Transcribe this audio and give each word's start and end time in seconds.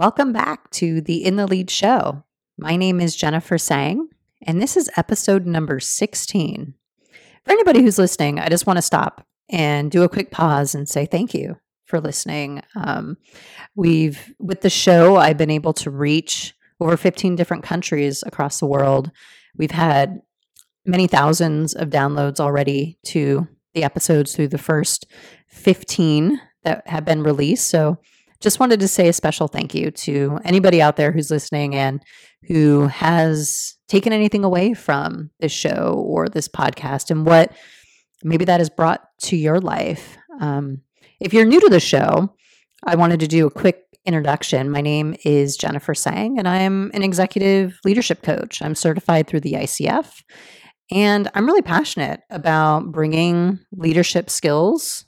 Welcome 0.00 0.32
back 0.32 0.70
to 0.70 1.02
the 1.02 1.26
In 1.26 1.36
the 1.36 1.46
Lead 1.46 1.68
show. 1.68 2.24
My 2.56 2.74
name 2.74 3.02
is 3.02 3.14
Jennifer 3.14 3.58
Sang, 3.58 4.08
and 4.46 4.58
this 4.58 4.74
is 4.74 4.88
episode 4.96 5.44
number 5.44 5.78
16. 5.78 6.72
For 7.44 7.52
anybody 7.52 7.82
who's 7.82 7.98
listening, 7.98 8.38
I 8.40 8.48
just 8.48 8.66
want 8.66 8.78
to 8.78 8.82
stop 8.82 9.26
and 9.50 9.90
do 9.90 10.02
a 10.02 10.08
quick 10.08 10.30
pause 10.30 10.74
and 10.74 10.88
say 10.88 11.04
thank 11.04 11.34
you 11.34 11.58
for 11.84 12.00
listening. 12.00 12.62
Um, 12.74 13.18
we've, 13.76 14.32
with 14.38 14.62
the 14.62 14.70
show, 14.70 15.16
I've 15.16 15.36
been 15.36 15.50
able 15.50 15.74
to 15.74 15.90
reach 15.90 16.54
over 16.80 16.96
15 16.96 17.36
different 17.36 17.62
countries 17.62 18.24
across 18.26 18.58
the 18.58 18.64
world. 18.64 19.10
We've 19.54 19.70
had 19.70 20.22
many 20.86 21.08
thousands 21.08 21.74
of 21.74 21.90
downloads 21.90 22.40
already 22.40 22.98
to 23.08 23.46
the 23.74 23.84
episodes 23.84 24.34
through 24.34 24.48
the 24.48 24.56
first 24.56 25.04
15 25.48 26.40
that 26.64 26.88
have 26.88 27.04
been 27.04 27.22
released. 27.22 27.68
So, 27.68 27.98
just 28.40 28.60
wanted 28.60 28.80
to 28.80 28.88
say 28.88 29.08
a 29.08 29.12
special 29.12 29.48
thank 29.48 29.74
you 29.74 29.90
to 29.90 30.38
anybody 30.44 30.80
out 30.80 30.96
there 30.96 31.12
who's 31.12 31.30
listening 31.30 31.74
and 31.74 32.02
who 32.48 32.86
has 32.86 33.76
taken 33.88 34.12
anything 34.12 34.44
away 34.44 34.72
from 34.72 35.30
this 35.40 35.52
show 35.52 36.02
or 36.06 36.28
this 36.28 36.48
podcast 36.48 37.10
and 37.10 37.26
what 37.26 37.52
maybe 38.24 38.44
that 38.44 38.60
has 38.60 38.70
brought 38.70 39.02
to 39.18 39.36
your 39.36 39.60
life. 39.60 40.16
Um, 40.40 40.82
if 41.20 41.34
you're 41.34 41.44
new 41.44 41.60
to 41.60 41.68
the 41.68 41.80
show, 41.80 42.34
I 42.84 42.96
wanted 42.96 43.20
to 43.20 43.28
do 43.28 43.46
a 43.46 43.50
quick 43.50 43.84
introduction. 44.06 44.70
My 44.70 44.80
name 44.80 45.14
is 45.24 45.56
Jennifer 45.56 45.94
Sang, 45.94 46.38
and 46.38 46.48
I 46.48 46.58
am 46.58 46.90
an 46.94 47.02
executive 47.02 47.78
leadership 47.84 48.22
coach. 48.22 48.62
I'm 48.62 48.74
certified 48.74 49.26
through 49.26 49.40
the 49.40 49.54
ICF, 49.54 50.22
and 50.90 51.30
I'm 51.34 51.46
really 51.46 51.62
passionate 51.62 52.22
about 52.30 52.90
bringing 52.90 53.58
leadership 53.72 54.30
skills 54.30 55.04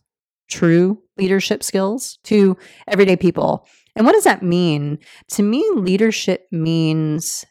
true 0.53 1.03
leadership 1.17 1.63
skills 1.63 2.19
to 2.25 2.57
everyday 2.87 3.17
people. 3.17 3.67
And 3.97 4.07
what 4.07 4.13
does 4.13 4.25
that 4.25 4.43
mean? 4.43 4.99
To 5.33 5.43
me, 5.43 5.69
leadership 5.75 6.47
means 6.51 7.45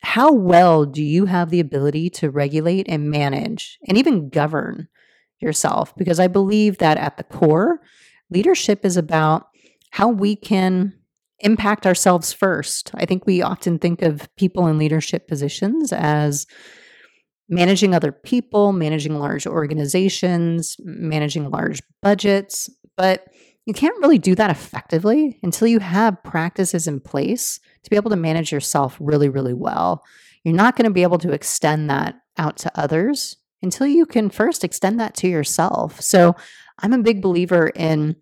how 0.00 0.32
well 0.32 0.84
do 0.84 1.02
you 1.02 1.26
have 1.26 1.50
the 1.50 1.60
ability 1.60 2.10
to 2.10 2.30
regulate 2.30 2.86
and 2.88 3.10
manage 3.10 3.78
and 3.88 3.98
even 3.98 4.28
govern 4.28 4.88
yourself? 5.40 5.94
Because 5.96 6.20
I 6.20 6.28
believe 6.28 6.78
that 6.78 6.98
at 6.98 7.16
the 7.16 7.24
core, 7.24 7.80
leadership 8.30 8.84
is 8.84 8.96
about 8.96 9.48
how 9.90 10.08
we 10.08 10.36
can 10.36 10.94
impact 11.40 11.86
ourselves 11.86 12.32
first. 12.32 12.90
I 12.94 13.06
think 13.06 13.26
we 13.26 13.42
often 13.42 13.78
think 13.78 14.02
of 14.02 14.28
people 14.36 14.66
in 14.66 14.78
leadership 14.78 15.28
positions 15.28 15.92
as 15.92 16.46
managing 17.48 17.94
other 17.94 18.12
people, 18.12 18.72
managing 18.72 19.18
large 19.18 19.46
organizations, 19.46 20.76
managing 20.80 21.50
large 21.50 21.80
budgets, 22.02 22.68
but 22.96 23.26
you 23.64 23.74
can't 23.74 23.98
really 23.98 24.18
do 24.18 24.34
that 24.34 24.50
effectively 24.50 25.38
until 25.42 25.68
you 25.68 25.78
have 25.78 26.22
practices 26.22 26.86
in 26.86 27.00
place 27.00 27.60
to 27.82 27.90
be 27.90 27.96
able 27.96 28.10
to 28.10 28.16
manage 28.16 28.50
yourself 28.50 28.96
really, 29.00 29.28
really 29.28 29.54
well. 29.54 30.02
You're 30.44 30.54
not 30.54 30.76
going 30.76 30.86
to 30.86 30.90
be 30.90 31.02
able 31.02 31.18
to 31.18 31.32
extend 31.32 31.90
that 31.90 32.14
out 32.38 32.56
to 32.58 32.72
others 32.74 33.36
until 33.62 33.86
you 33.86 34.06
can 34.06 34.30
first 34.30 34.64
extend 34.64 35.00
that 35.00 35.14
to 35.16 35.28
yourself. 35.28 36.00
So, 36.00 36.34
I'm 36.80 36.92
a 36.92 36.98
big 37.02 37.20
believer 37.20 37.68
in 37.74 38.16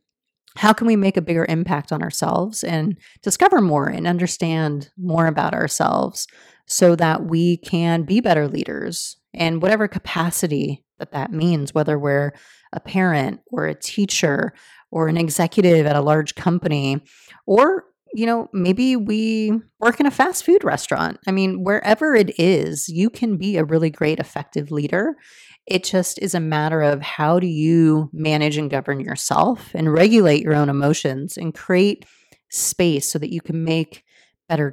how 0.56 0.72
can 0.72 0.86
we 0.86 0.96
make 0.96 1.16
a 1.16 1.22
bigger 1.22 1.46
impact 1.48 1.92
on 1.92 2.02
ourselves 2.02 2.64
and 2.64 2.98
discover 3.22 3.60
more 3.60 3.86
and 3.86 4.06
understand 4.06 4.90
more 4.96 5.26
about 5.26 5.54
ourselves 5.54 6.26
so 6.66 6.96
that 6.96 7.24
we 7.24 7.56
can 7.58 8.02
be 8.02 8.20
better 8.20 8.48
leaders 8.48 9.16
in 9.32 9.60
whatever 9.60 9.88
capacity 9.88 10.84
that 10.98 11.12
that 11.12 11.32
means, 11.32 11.74
whether 11.74 11.98
we're 11.98 12.32
a 12.72 12.80
parent 12.80 13.40
or 13.52 13.66
a 13.66 13.74
teacher 13.74 14.52
or 14.90 15.08
an 15.08 15.16
executive 15.16 15.86
at 15.86 15.96
a 15.96 16.00
large 16.00 16.34
company, 16.34 17.02
or, 17.46 17.84
you 18.14 18.24
know, 18.24 18.48
maybe 18.52 18.96
we 18.96 19.52
work 19.78 20.00
in 20.00 20.06
a 20.06 20.10
fast 20.10 20.44
food 20.44 20.64
restaurant. 20.64 21.18
I 21.26 21.32
mean, 21.32 21.64
wherever 21.64 22.14
it 22.14 22.38
is, 22.38 22.88
you 22.88 23.10
can 23.10 23.36
be 23.36 23.56
a 23.56 23.64
really 23.64 23.90
great, 23.90 24.18
effective 24.18 24.70
leader. 24.70 25.16
It 25.66 25.84
just 25.84 26.18
is 26.22 26.34
a 26.34 26.40
matter 26.40 26.80
of 26.80 27.02
how 27.02 27.40
do 27.40 27.46
you 27.46 28.08
manage 28.12 28.56
and 28.56 28.70
govern 28.70 29.00
yourself 29.00 29.72
and 29.74 29.92
regulate 29.92 30.42
your 30.42 30.54
own 30.54 30.68
emotions 30.68 31.36
and 31.36 31.54
create 31.54 32.06
space 32.50 33.10
so 33.10 33.18
that 33.18 33.32
you 33.32 33.40
can 33.40 33.64
make 33.64 34.04
better 34.48 34.72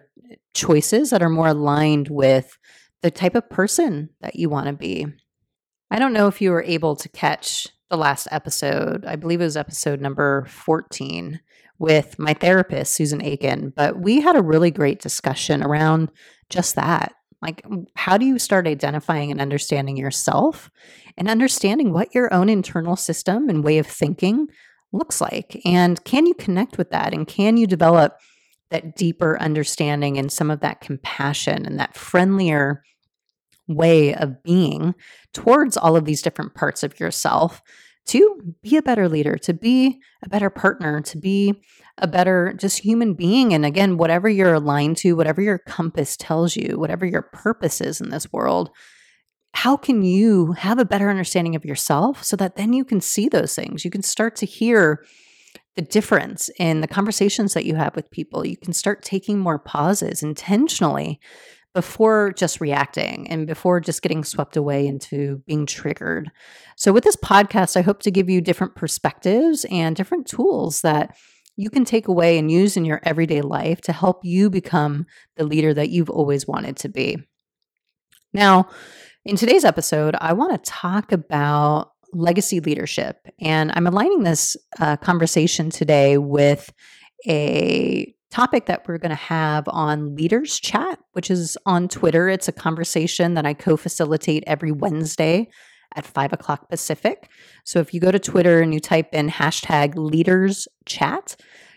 choices 0.54 1.10
that 1.10 1.22
are 1.22 1.30
more 1.30 1.48
aligned 1.48 2.10
with 2.10 2.58
the 3.02 3.12
type 3.12 3.36
of 3.36 3.50
person 3.50 4.10
that 4.22 4.36
you 4.36 4.50
want 4.50 4.68
to 4.68 4.74
be. 4.74 5.08
I 5.92 6.00
don't 6.00 6.14
know 6.14 6.28
if 6.28 6.42
you 6.42 6.52
were 6.52 6.64
able 6.64 6.96
to 6.96 7.10
catch 7.10 7.68
the 7.90 7.98
last 7.98 8.28
episode. 8.32 9.06
I 9.06 9.16
believe 9.16 9.42
it 9.42 9.46
was 9.46 9.58
episode 9.58 10.02
number 10.02 10.46
14 10.46 11.40
with 11.80 12.18
my 12.18 12.34
therapist, 12.34 12.96
Susan 12.96 13.22
Aiken, 13.22 13.74
but 13.76 14.00
we 14.00 14.22
had 14.22 14.36
a 14.36 14.42
really 14.42 14.72
great 14.72 15.02
discussion 15.02 15.62
around 15.62 16.10
just 16.50 16.76
that. 16.76 17.14
Like, 17.42 17.62
how 17.96 18.18
do 18.18 18.26
you 18.26 18.40
start 18.40 18.68
identifying 18.68 19.30
and 19.30 19.42
understanding 19.42 19.98
yourself 19.98 20.72
and 21.18 21.28
understanding 21.28 21.92
what 21.92 22.16
your 22.16 22.34
own 22.34 22.48
internal 22.48 22.96
system 22.96 23.50
and 23.50 23.66
way 23.66 23.80
of 23.80 23.86
thinking 23.86 24.48
looks 24.94 25.20
like? 25.20 25.60
And 25.66 26.02
can 26.06 26.26
you 26.26 26.36
connect 26.36 26.78
with 26.78 26.90
that? 26.92 27.14
And 27.14 27.28
can 27.28 27.58
you 27.58 27.68
develop 27.68 28.18
that 28.73 28.95
deeper 28.95 29.39
understanding 29.39 30.17
and 30.17 30.31
some 30.31 30.50
of 30.51 30.59
that 30.61 30.81
compassion 30.81 31.66
and 31.66 31.79
that 31.79 31.95
friendlier 31.95 32.84
way 33.67 34.13
of 34.16 34.41
being 34.44 34.95
towards 35.34 35.78
all 35.78 35.95
of 35.95 36.06
these 36.06 36.23
different 36.23 36.56
parts 36.56 36.84
of 36.84 37.00
yourself 37.00 37.61
to 38.06 38.56
be 38.61 38.75
a 38.75 38.81
better 38.81 39.07
leader, 39.07 39.38
to 39.38 39.53
be 39.53 40.01
a 40.23 40.29
better 40.29 40.50
partner, 40.50 41.00
to 41.01 41.17
be 41.17 41.53
a 42.00 42.07
better 42.07 42.53
just 42.59 42.79
human 42.79 43.13
being. 43.13 43.53
And 43.53 43.66
again, 43.66 43.95
whatever 43.95 44.28
you're 44.28 44.56
aligned 44.56 44.97
to, 44.97 45.13
whatever 45.13 45.41
your 45.41 45.59
compass 45.59 46.17
tells 46.17 46.55
you, 46.55 46.78
whatever 46.78 47.05
your 47.05 47.22
purpose 47.22 47.79
is 47.79 48.01
in 48.01 48.09
this 48.09 48.34
world, 48.34 48.72
how 49.53 49.78
can 49.78 50.01
you 50.01 50.53
have 50.53 50.79
a 50.79 50.85
better 50.85 51.09
understanding 51.09 51.55
of 51.55 51.63
yourself 51.63 52.23
so 52.23 52.35
that 52.38 52.55
then 52.55 52.73
you 52.73 52.84
can 52.84 53.00
see 53.00 53.29
those 53.29 53.55
things? 53.55 53.85
You 53.85 53.91
can 53.91 54.01
start 54.01 54.35
to 54.38 54.47
hear 54.47 55.05
the 55.75 55.81
difference 55.81 56.50
in 56.59 56.81
the 56.81 56.88
conversations 56.88 57.53
that 57.53 57.66
you 57.66 57.75
have 57.75 57.95
with 57.95 58.11
people. 58.11 58.45
You 58.45 58.57
can 58.57 58.73
start 58.73 59.03
taking 59.03 59.39
more 59.39 59.59
pauses 59.59 60.22
intentionally 60.22 61.19
before 61.73 62.31
just 62.34 62.61
reacting 62.61 63.28
and 63.29 63.47
before 63.47 63.79
just 63.79 64.03
getting 64.03 64.23
swept 64.23 64.56
away 64.56 64.85
into 64.85 65.41
being 65.47 65.66
triggered. 65.66 66.29
So, 66.78 66.94
with 66.94 67.03
this 67.03 67.16
podcast, 67.16 67.75
I 67.75 67.81
hope 67.81 68.01
to 68.03 68.11
give 68.11 68.29
you 68.29 68.41
different 68.41 68.75
perspectives 68.75 69.66
and 69.72 69.95
different 69.95 70.28
tools 70.28 70.81
that 70.81 71.16
you 71.56 71.69
can 71.69 71.85
take 71.85 72.07
away 72.07 72.38
and 72.38 72.51
use 72.51 72.78
in 72.78 72.85
your 72.85 73.00
everyday 73.03 73.41
life 73.41 73.81
to 73.81 73.94
help 73.94 74.22
you 74.23 74.50
become 74.50 75.05
the 75.38 75.44
leader 75.44 75.73
that 75.73 75.90
you've 75.90 76.09
always 76.09 76.47
wanted 76.47 76.78
to 76.78 76.90
be. 76.90 77.17
Now, 78.34 78.69
in 79.25 79.35
today's 79.35 79.63
episode, 79.63 80.16
I 80.19 80.34
want 80.34 80.51
to 80.51 80.72
talk 80.72 81.11
about 81.11 81.93
legacy 82.13 82.59
leadership. 82.59 83.28
And 83.40 83.72
I'm 83.75 83.88
aligning 83.88 84.24
this 84.24 84.56
uh, 84.79 84.97
conversation 84.97 85.69
today 85.69 86.18
with 86.18 86.72
a 87.28 88.13
topic 88.31 88.66
that 88.66 88.88
we're 88.88 88.97
going 88.97 89.09
to 89.09 89.16
have 89.16 89.68
on 89.68 90.16
Leaders 90.16 90.59
Chat, 90.59 91.00
which 91.12 91.29
is 91.29 91.57
on 91.66 91.88
Twitter. 91.88 92.29
It's 92.29 92.47
a 92.47 92.53
conversation 92.53 93.35
that 93.35 93.46
I 93.46 93.53
co 93.53 93.78
facilitate 93.78 94.44
every 94.47 94.72
Wednesday 94.72 95.50
at 95.96 96.06
five 96.06 96.34
o'clock 96.34 96.69
Pacific. 96.69 97.29
So 97.63 97.79
if 97.79 97.94
you 97.94 98.00
go 98.00 98.12
to 98.12 98.19
Twitter 98.19 98.62
and 98.62 98.73
you 98.73 98.79
type 98.79 99.13
in 99.13 99.29
hashtag 99.29 99.96
Leaders 99.96 100.68
Chat, 100.85 101.35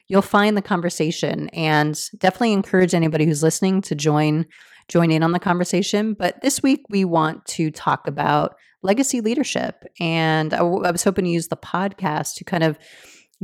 you'll 0.08 0.22
find 0.22 0.56
the 0.56 0.62
conversation 0.62 1.48
and 1.50 1.98
definitely 2.18 2.52
encourage 2.52 2.94
anybody 2.94 3.26
who's 3.26 3.42
listening 3.42 3.82
to 3.82 3.94
join 3.94 4.46
join 4.88 5.10
in 5.10 5.22
on 5.22 5.32
the 5.32 5.38
conversation. 5.38 6.14
But 6.14 6.40
this 6.42 6.62
week 6.62 6.84
we 6.88 7.04
want 7.04 7.44
to 7.46 7.70
talk 7.70 8.06
about 8.06 8.56
legacy 8.82 9.20
leadership. 9.20 9.84
And 10.00 10.54
I, 10.54 10.58
w- 10.58 10.84
I 10.84 10.90
was 10.90 11.04
hoping 11.04 11.24
to 11.24 11.30
use 11.30 11.48
the 11.48 11.56
podcast 11.56 12.34
to 12.36 12.44
kind 12.44 12.62
of 12.62 12.78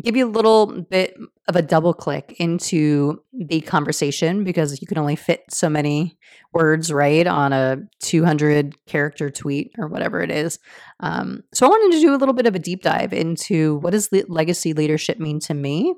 give 0.01 0.17
you 0.17 0.27
a 0.27 0.31
little 0.31 0.83
bit 0.83 1.15
of 1.49 1.57
a 1.57 1.63
double 1.63 1.93
click 1.93 2.35
into 2.39 3.23
the 3.33 3.61
conversation 3.61 4.43
because 4.43 4.81
you 4.81 4.87
can 4.87 4.97
only 4.97 5.17
fit 5.17 5.43
so 5.51 5.69
many 5.69 6.17
words 6.55 6.91
right 6.93 7.27
on 7.27 7.53
a 7.53 7.77
200 8.01 8.87
character 8.87 9.29
tweet 9.29 9.73
or 9.79 9.89
whatever 9.89 10.23
it 10.23 10.31
is 10.31 10.59
um, 11.01 11.43
so 11.53 11.67
i 11.67 11.69
wanted 11.69 11.95
to 11.95 12.01
do 12.01 12.15
a 12.15 12.17
little 12.17 12.35
bit 12.35 12.47
of 12.47 12.55
a 12.55 12.59
deep 12.59 12.83
dive 12.83 13.13
into 13.13 13.77
what 13.79 13.91
does 13.91 14.11
le- 14.13 14.23
legacy 14.29 14.73
leadership 14.73 15.19
mean 15.19 15.39
to 15.39 15.53
me 15.53 15.95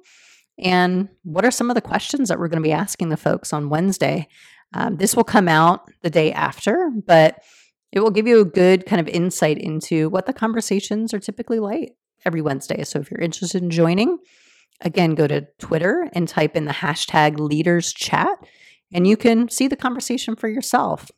and 0.59 1.09
what 1.23 1.45
are 1.45 1.51
some 1.51 1.71
of 1.71 1.75
the 1.75 1.81
questions 1.81 2.29
that 2.29 2.39
we're 2.39 2.49
going 2.49 2.63
to 2.63 2.67
be 2.67 2.73
asking 2.73 3.11
the 3.11 3.17
folks 3.17 3.53
on 3.53 3.69
wednesday 3.69 4.27
um, 4.75 4.97
this 4.97 5.17
will 5.17 5.25
come 5.25 5.49
out 5.49 5.91
the 6.03 6.11
day 6.11 6.33
after 6.33 6.91
but 7.07 7.41
it 7.95 8.01
will 8.01 8.11
give 8.11 8.27
you 8.27 8.41
a 8.41 8.45
good 8.45 8.87
kind 8.87 9.01
of 9.01 9.07
insight 9.07 9.57
into 9.57 10.09
what 10.09 10.27
the 10.27 10.33
conversations 10.33 11.15
are 11.15 11.21
typically 11.21 11.61
like 11.61 11.95
every 12.25 12.43
Wednesday. 12.43 12.83
So 12.83 12.99
if 12.99 13.11
you're 13.11 13.21
interested 13.21 13.63
in 13.63 13.71
joining, 13.71 14.19
again, 14.81 15.15
go 15.15 15.29
to 15.29 15.47
Twitter 15.59 16.09
and 16.13 16.29
type 16.29 16.57
in 16.57 16.65
the 16.65 16.73
hashtag 16.73 17.39
leaders 17.39 17.93
chat, 17.93 18.37
and 18.93 19.07
you 19.07 19.17
can 19.17 19.49
see 19.49 19.69
the 19.69 19.77
conversation 19.77 20.35
for 20.35 20.49
yourself. 20.49 21.11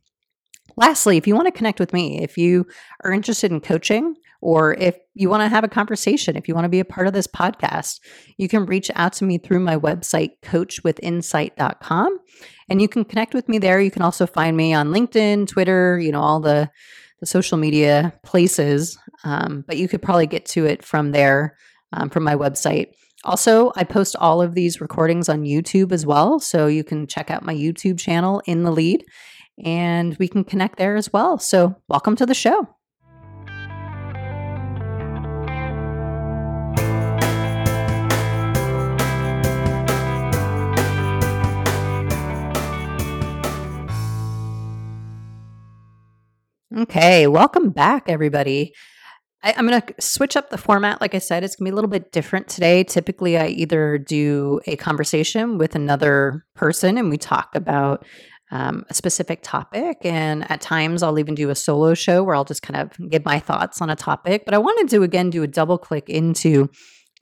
Lastly, 0.77 1.17
if 1.17 1.27
you 1.27 1.35
want 1.35 1.47
to 1.47 1.53
connect 1.53 1.81
with 1.81 1.95
me, 1.95 2.23
if 2.23 2.37
you 2.37 2.67
are 3.03 3.13
interested 3.13 3.51
in 3.51 3.61
coaching 3.61 4.15
or 4.41 4.75
if 4.75 4.97
you 5.15 5.29
want 5.29 5.43
to 5.43 5.49
have 5.49 5.65
a 5.65 5.69
conversation, 5.69 6.37
if 6.37 6.49
you 6.49 6.55
want 6.55 6.65
to 6.65 6.71
be 6.71 6.81
a 6.81 6.85
part 6.85 7.07
of 7.07 7.13
this 7.13 7.27
podcast, 7.27 8.01
you 8.37 8.49
can 8.49 8.67
reach 8.67 8.91
out 8.95 9.13
to 9.15 9.25
me 9.25 9.39
through 9.39 9.61
my 9.61 9.77
website, 9.77 10.33
coachwithinsight.com. 10.43 12.19
And 12.69 12.83
you 12.83 12.89
can 12.89 13.05
connect 13.05 13.35
with 13.35 13.49
me 13.49 13.59
there. 13.59 13.81
You 13.81 13.91
can 13.91 14.03
also 14.03 14.27
find 14.27 14.57
me 14.57 14.75
on 14.75 14.89
LinkedIn, 14.89 15.49
Twitter, 15.49 15.99
you 15.99 16.13
know, 16.13 16.21
all 16.21 16.41
the, 16.41 16.71
the 17.21 17.27
social 17.27 17.59
media 17.59 18.13
places. 18.25 18.99
Um, 19.25 19.65
but 19.67 19.77
you 19.79 19.89
could 19.89 20.03
probably 20.03 20.27
get 20.27 20.47
to 20.47 20.67
it 20.67 20.85
from 20.85 21.13
there, 21.13 21.57
um, 21.93 22.11
from 22.11 22.25
my 22.25 22.35
website. 22.35 22.89
Also, 23.25 23.73
I 23.75 23.85
post 23.85 24.15
all 24.17 24.43
of 24.43 24.55
these 24.55 24.81
recordings 24.81 25.29
on 25.29 25.43
YouTube 25.43 25.93
as 25.93 26.05
well. 26.05 26.39
So 26.39 26.67
you 26.67 26.85
can 26.85 27.07
check 27.07 27.31
out 27.31 27.45
my 27.45 27.55
YouTube 27.55 27.99
channel 27.99 28.43
in 28.47 28.63
the 28.63 28.71
lead 28.71 29.05
and 29.65 30.17
we 30.19 30.29
can 30.29 30.45
connect 30.45 30.77
there 30.79 30.97
as 30.97 31.13
well. 31.13 31.39
So, 31.39 31.77
welcome 31.89 32.15
to 32.17 32.27
the 32.27 32.35
show. 32.35 32.76
Okay, 46.77 47.27
welcome 47.27 47.71
back, 47.71 48.05
everybody. 48.07 48.75
I, 49.43 49.53
am 49.53 49.67
going 49.67 49.81
to 49.81 49.95
switch 49.99 50.37
up 50.37 50.51
the 50.51 50.59
format. 50.59 51.01
Like 51.01 51.15
I 51.15 51.21
said, 51.21 51.43
it's 51.43 51.57
going 51.57 51.65
to 51.65 51.71
be 51.71 51.73
a 51.73 51.75
little 51.75 51.89
bit 51.89 52.13
different 52.13 52.49
today. 52.49 52.85
Typically, 52.85 53.39
I 53.39 53.47
either 53.47 53.97
do 53.97 54.61
a 54.67 54.77
conversation 54.77 55.57
with 55.57 55.75
another 55.75 56.45
person 56.55 56.99
and 56.99 57.09
we 57.09 57.17
talk 57.17 57.55
about 57.55 58.05
um, 58.51 58.85
a 58.91 58.95
specific 58.95 59.41
topic. 59.43 59.97
And 60.03 60.51
at 60.51 60.61
times, 60.61 61.03
I'll 61.03 61.19
even 61.19 61.35
do 61.35 61.49
a 61.49 61.55
solo 61.55 61.95
show 61.95 62.23
where 62.23 62.35
I'll 62.35 62.45
just 62.45 62.61
kind 62.61 62.79
of 62.79 63.11
give 63.11 63.25
my 63.25 63.39
thoughts 63.39 63.81
on 63.81 63.89
a 63.89 63.97
topic. 63.97 64.43
But 64.45 64.53
I 64.53 64.59
wanted 64.59 64.91
to, 64.91 65.03
again, 65.03 65.31
do 65.31 65.43
a 65.43 65.47
double 65.47 65.79
click 65.79 66.11
into 66.11 66.69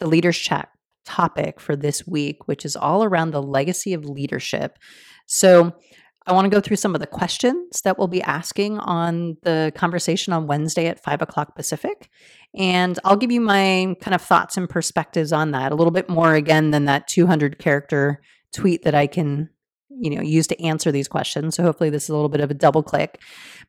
the 0.00 0.08
Leaders 0.08 0.36
Chat 0.36 0.68
topic 1.04 1.60
for 1.60 1.76
this 1.76 2.04
week, 2.08 2.48
which 2.48 2.64
is 2.64 2.74
all 2.74 3.04
around 3.04 3.30
the 3.30 3.42
legacy 3.42 3.94
of 3.94 4.04
leadership. 4.04 4.80
So, 5.26 5.76
I 6.26 6.32
want 6.32 6.46
to 6.46 6.50
go 6.50 6.60
through 6.60 6.76
some 6.76 6.94
of 6.94 7.00
the 7.00 7.06
questions 7.06 7.82
that 7.82 7.98
we'll 7.98 8.08
be 8.08 8.22
asking 8.22 8.78
on 8.78 9.36
the 9.42 9.72
conversation 9.74 10.32
on 10.32 10.46
Wednesday 10.46 10.86
at 10.86 11.02
five 11.02 11.20
o'clock 11.20 11.54
Pacific. 11.54 12.08
And 12.54 12.98
I'll 13.04 13.16
give 13.16 13.30
you 13.30 13.42
my 13.42 13.94
kind 14.00 14.14
of 14.14 14.22
thoughts 14.22 14.56
and 14.56 14.68
perspectives 14.68 15.32
on 15.32 15.50
that 15.50 15.70
a 15.70 15.74
little 15.74 15.90
bit 15.90 16.08
more 16.08 16.34
again 16.34 16.70
than 16.70 16.86
that 16.86 17.08
200 17.08 17.58
character 17.58 18.22
tweet 18.52 18.84
that 18.84 18.94
I 18.94 19.06
can, 19.06 19.50
you 19.90 20.14
know, 20.14 20.22
use 20.22 20.46
to 20.46 20.62
answer 20.62 20.90
these 20.90 21.08
questions. 21.08 21.56
So 21.56 21.62
hopefully 21.62 21.90
this 21.90 22.04
is 22.04 22.08
a 22.08 22.14
little 22.14 22.30
bit 22.30 22.40
of 22.40 22.50
a 22.50 22.54
double 22.54 22.82
click. 22.82 23.20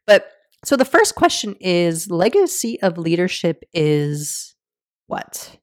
But 0.05 0.31
so 0.63 0.77
the 0.77 0.85
first 0.85 1.15
question 1.15 1.55
is 1.59 2.09
legacy 2.09 2.81
of 2.81 2.97
leadership 2.97 3.65
is 3.73 4.55
what? 5.07 5.57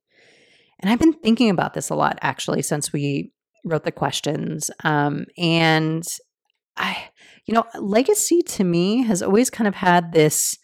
And 0.81 0.91
I've 0.91 0.99
been 0.99 1.15
thinking 1.15 1.49
about 1.49 1.73
this 1.73 1.88
a 1.88 1.95
lot 1.95 2.19
actually 2.21 2.62
since 2.62 2.93
we 2.93 3.33
wrote 3.65 3.85
the 3.85 3.93
questions. 3.93 4.71
Um, 4.85 5.27
and 5.38 6.05
I, 6.77 7.11
you 7.47 7.55
know, 7.55 7.65
legacy 7.79 8.43
to 8.43 8.65
me 8.65 9.03
has 9.03 9.23
always 9.23 9.51
kind 9.51 9.69
of 9.69 9.75
had 9.75 10.13
this, 10.13 10.57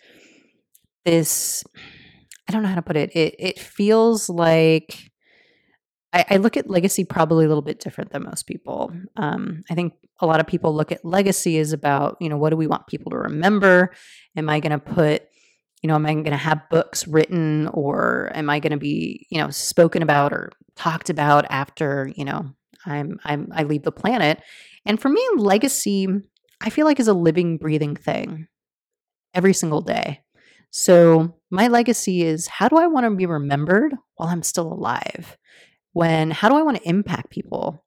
this, 1.05 1.65
I 2.49 2.53
don't 2.53 2.63
know 2.63 2.69
how 2.69 2.77
to 2.77 2.83
put 2.83 2.97
it. 2.97 3.15
It 3.15 3.35
it 3.39 3.59
feels 3.59 4.31
like 4.31 5.11
I, 6.13 6.25
I 6.31 6.37
look 6.39 6.57
at 6.57 6.71
legacy 6.71 7.05
probably 7.05 7.45
a 7.45 7.49
little 7.49 7.63
bit 7.63 7.81
different 7.81 8.11
than 8.11 8.25
most 8.25 8.47
people. 8.47 8.91
Um, 9.17 9.63
I 9.71 9.75
think 9.75 9.93
a 10.21 10.27
lot 10.27 10.41
of 10.41 10.47
people 10.47 10.75
look 10.75 10.91
at 10.91 11.05
legacy 11.05 11.59
as 11.59 11.73
about, 11.73 12.17
you 12.21 12.29
know, 12.29 12.39
what 12.39 12.51
do 12.51 12.57
we 12.57 12.67
want 12.67 12.87
people 12.87 13.11
to 13.11 13.19
remember? 13.19 13.93
Am 14.37 14.49
I 14.49 14.61
going 14.61 14.73
to 14.73 14.79
put 14.79 15.23
you 15.83 15.89
know, 15.89 15.95
am 15.95 16.07
I 16.07 16.13
going 16.13 16.25
to 16.25 16.37
have 16.37 16.69
books 16.71 17.07
written 17.07 17.69
or 17.69 18.33
am 18.35 18.51
I 18.51 18.59
going 18.59 18.73
to 18.73 18.79
be, 18.79 19.27
you 19.31 19.41
know, 19.41 19.51
spoken 19.51 20.03
about 20.03 20.33
or 20.33 20.51
talked 20.77 21.11
about 21.11 21.45
after, 21.51 22.11
you 22.17 22.25
know, 22.25 22.53
I'm 22.89 23.19
I'm 23.25 23.49
I 23.53 23.65
leave 23.65 23.83
the 23.83 23.93
planet? 23.93 24.43
And 24.87 25.01
for 25.01 25.09
me, 25.09 25.23
legacy, 25.37 26.09
I 26.61 26.71
feel 26.71 26.87
like 26.87 27.01
is 27.01 27.09
a 27.09 27.15
living, 27.15 27.59
breathing 27.59 27.97
thing 27.97 28.49
every 29.35 29.53
single 29.53 29.81
day. 29.81 30.21
So 30.71 31.35
my 31.51 31.69
legacy 31.69 32.23
is 32.23 32.47
how 32.47 32.69
do 32.69 32.77
I 32.77 32.87
want 32.87 33.05
to 33.05 33.15
be 33.15 33.27
remembered 33.27 33.95
while 34.17 34.29
I'm 34.29 34.43
still 34.43 34.73
alive? 34.73 35.37
When 35.93 36.31
how 36.31 36.49
do 36.49 36.57
I 36.57 36.63
want 36.63 36.79
to 36.79 36.89
impact 36.89 37.31
people 37.31 37.85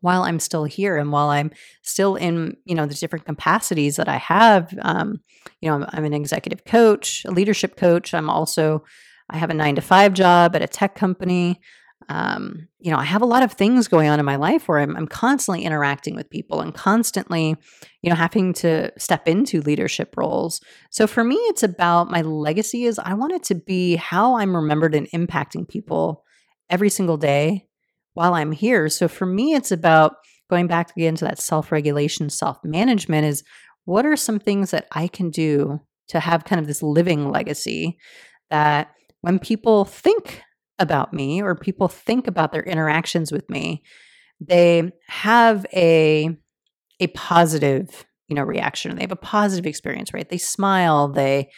while 0.00 0.22
I'm 0.22 0.38
still 0.38 0.64
here 0.64 0.98
and 0.98 1.12
while 1.12 1.30
I'm 1.30 1.50
still 1.82 2.16
in, 2.16 2.58
you 2.66 2.74
know, 2.74 2.84
the 2.84 2.94
different 2.94 3.24
capacities 3.24 3.96
that 3.96 4.06
I 4.06 4.18
have. 4.18 4.74
Um, 4.82 5.20
you 5.62 5.68
know, 5.70 5.76
I'm, 5.76 5.86
I'm 5.88 6.04
an 6.04 6.12
executive 6.12 6.66
coach, 6.66 7.24
a 7.24 7.30
leadership 7.30 7.76
coach. 7.76 8.12
I'm 8.12 8.28
also 8.28 8.84
I 9.30 9.38
have 9.38 9.48
a 9.48 9.54
nine 9.54 9.76
to 9.76 9.80
five 9.80 10.12
job 10.12 10.54
at 10.54 10.62
a 10.62 10.66
tech 10.66 10.94
company 10.94 11.60
um, 12.08 12.68
you 12.78 12.90
know, 12.90 12.98
I 12.98 13.04
have 13.04 13.22
a 13.22 13.26
lot 13.26 13.42
of 13.42 13.52
things 13.52 13.88
going 13.88 14.08
on 14.08 14.20
in 14.20 14.26
my 14.26 14.36
life 14.36 14.68
where 14.68 14.78
I'm, 14.78 14.96
I'm 14.96 15.06
constantly 15.06 15.64
interacting 15.64 16.14
with 16.14 16.30
people 16.30 16.60
and 16.60 16.74
constantly, 16.74 17.56
you 18.02 18.10
know, 18.10 18.16
having 18.16 18.52
to 18.54 18.92
step 18.98 19.26
into 19.26 19.62
leadership 19.62 20.14
roles. 20.16 20.60
So 20.90 21.06
for 21.06 21.24
me, 21.24 21.36
it's 21.36 21.62
about 21.62 22.10
my 22.10 22.22
legacy 22.22 22.84
is 22.84 22.98
I 22.98 23.14
want 23.14 23.32
it 23.32 23.42
to 23.44 23.54
be 23.54 23.96
how 23.96 24.36
I'm 24.36 24.54
remembered 24.54 24.94
and 24.94 25.08
impacting 25.10 25.68
people 25.68 26.24
every 26.70 26.90
single 26.90 27.16
day 27.16 27.66
while 28.14 28.34
I'm 28.34 28.52
here. 28.52 28.88
So 28.88 29.08
for 29.08 29.26
me, 29.26 29.54
it's 29.54 29.72
about 29.72 30.16
going 30.50 30.66
back 30.66 30.90
again 30.96 31.14
to 31.16 31.24
that 31.24 31.40
self 31.40 31.72
regulation, 31.72 32.30
self 32.30 32.58
management 32.64 33.26
is 33.26 33.44
what 33.84 34.06
are 34.06 34.16
some 34.16 34.38
things 34.38 34.70
that 34.70 34.86
I 34.92 35.08
can 35.08 35.30
do 35.30 35.80
to 36.08 36.20
have 36.20 36.44
kind 36.44 36.60
of 36.60 36.66
this 36.66 36.82
living 36.82 37.30
legacy 37.30 37.98
that 38.50 38.90
when 39.20 39.38
people 39.38 39.84
think 39.84 40.42
about 40.78 41.12
me 41.12 41.42
or 41.42 41.54
people 41.54 41.88
think 41.88 42.26
about 42.26 42.52
their 42.52 42.62
interactions 42.62 43.30
with 43.30 43.48
me, 43.48 43.82
they 44.40 44.90
have 45.08 45.66
a 45.74 46.36
a 47.00 47.08
positive, 47.08 48.04
you 48.28 48.36
know, 48.36 48.42
reaction. 48.42 48.94
They 48.94 49.02
have 49.02 49.12
a 49.12 49.16
positive 49.16 49.66
experience, 49.66 50.14
right? 50.14 50.28
They 50.28 50.38
smile, 50.38 51.08
they 51.08 51.50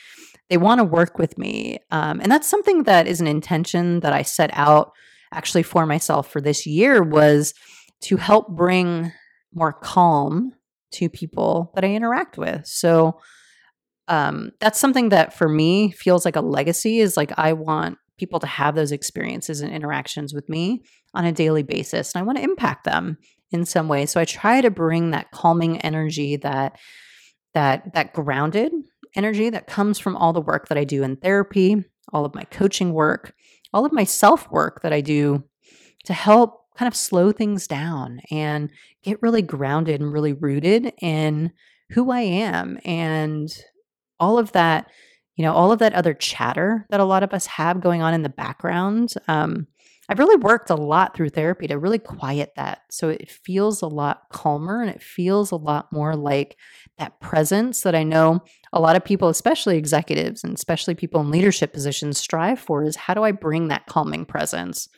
they 0.49 0.57
want 0.57 0.79
to 0.79 0.85
work 0.85 1.19
with 1.19 1.37
me. 1.39 1.79
Um, 1.91 2.21
and 2.21 2.31
that's 2.31 2.49
something 2.49 2.85
that 2.85 3.07
is 3.07 3.21
an 3.21 3.27
intention 3.27 4.01
that 4.01 4.13
I 4.13 4.23
set 4.23 4.51
out 4.53 4.93
actually 5.33 5.65
for 5.65 5.87
myself 5.87 6.31
for 6.31 6.41
this 6.41 6.67
year 6.67 7.03
was 7.03 7.53
to 8.03 8.17
help 8.17 8.49
bring 8.49 9.13
more 9.53 9.73
calm 9.73 10.53
to 10.93 11.09
people 11.09 11.73
that 11.75 11.85
I 11.85 11.89
interact 11.89 12.39
with. 12.39 12.65
So 12.67 13.19
um, 14.09 14.53
that's 14.61 14.79
something 14.79 15.09
that 15.09 15.37
for 15.37 15.49
me 15.49 15.91
feels 15.91 16.25
like 16.25 16.37
a 16.37 16.41
legacy 16.41 17.01
is 17.01 17.17
like 17.17 17.33
I 17.37 17.53
want 17.55 17.99
people 18.17 18.41
to 18.41 18.47
have 18.47 18.75
those 18.75 18.93
experiences 18.93 19.61
and 19.61 19.73
interactions 19.73 20.33
with 20.33 20.49
me 20.49 20.83
on 21.15 21.25
a 21.25 21.33
daily 21.33 21.63
basis 21.63 22.15
and 22.15 22.21
I 22.21 22.25
want 22.25 22.39
to 22.39 22.45
impact 22.45 22.85
them 22.85 23.19
in 23.51 23.65
some 23.65 23.89
way. 23.89 24.07
So 24.07 24.21
I 24.21 24.25
try 24.25 24.61
to 24.61 24.71
bring 24.71 25.11
that 25.11 25.31
calming 25.31 25.81
energy 25.81 26.37
that 26.37 26.79
that 27.55 27.95
that 27.95 28.13
grounded 28.13 28.73
energy 29.15 29.51
that 29.51 29.67
comes 29.67 29.99
from 29.99 30.17
all 30.17 30.33
the 30.33 30.41
work 30.41 30.69
that 30.69 30.79
I 30.79 30.85
do 30.85 31.03
in 31.03 31.17
therapy, 31.17 31.85
all 32.13 32.25
of 32.25 32.35
my 32.35 32.45
coaching 32.45 32.93
work, 32.93 33.35
all 33.73 33.87
of 33.87 33.93
my 33.93 34.05
self 34.05 34.51
work 34.51 34.83
that 34.83 34.93
I 34.93 35.01
do 35.01 35.45
to 36.05 36.13
help 36.13 36.65
kind 36.77 36.87
of 36.87 36.95
slow 36.95 37.33
things 37.33 37.67
down 37.67 38.21
and 38.31 38.71
get 39.03 39.23
really 39.23 39.43
grounded 39.43 40.01
and 40.01 40.13
really 40.13 40.35
rooted 40.35 40.93
in 41.01 41.53
who 41.91 42.11
I 42.11 42.21
am 42.21 42.79
and 42.85 43.49
all 44.21 44.39
of 44.39 44.53
that 44.53 44.91
you 45.37 45.45
know, 45.45 45.53
all 45.53 45.71
of 45.71 45.79
that 45.79 45.93
other 45.93 46.15
chatter 46.15 46.87
that 46.91 47.01
a 47.01 47.05
lot 47.05 47.23
of 47.23 47.33
us 47.33 47.47
have 47.47 47.81
going 47.81 48.03
on 48.03 48.15
in 48.15 48.23
the 48.23 48.29
background. 48.29 49.15
Um, 49.29 49.67
I've 50.09 50.19
really 50.19 50.37
worked 50.37 50.71
a 50.71 50.77
lot 50.77 51.17
through 51.17 51.31
therapy 51.31 51.67
to 51.67 51.79
really 51.79 51.99
quiet 51.99 52.53
that. 52.57 52.83
So 52.91 53.09
it 53.09 53.31
feels 53.31 53.83
a 53.83 53.89
lot 53.89 54.23
calmer 54.31 54.81
and 54.81 54.91
it 54.91 55.03
feels 55.03 55.51
a 55.51 55.57
lot 55.57 55.93
more 55.93 56.15
like 56.15 56.57
that 56.99 57.21
presence 57.21 57.83
that 57.83 57.95
I 57.95 58.05
know 58.05 58.43
a 58.73 58.81
lot 58.81 58.97
of 58.97 59.05
people, 59.05 59.29
especially 59.29 59.77
executives 59.77 60.45
and 60.45 60.55
especially 60.55 60.95
people 60.95 61.21
in 61.21 61.31
leadership 61.31 61.73
positions, 61.73 62.19
strive 62.19 62.61
for 62.61 62.85
is 62.85 62.97
how 62.97 63.15
do 63.15 63.25
I 63.25 63.33
bring 63.33 63.69
that 63.69 63.87
calming 63.87 64.25
presence? 64.25 64.89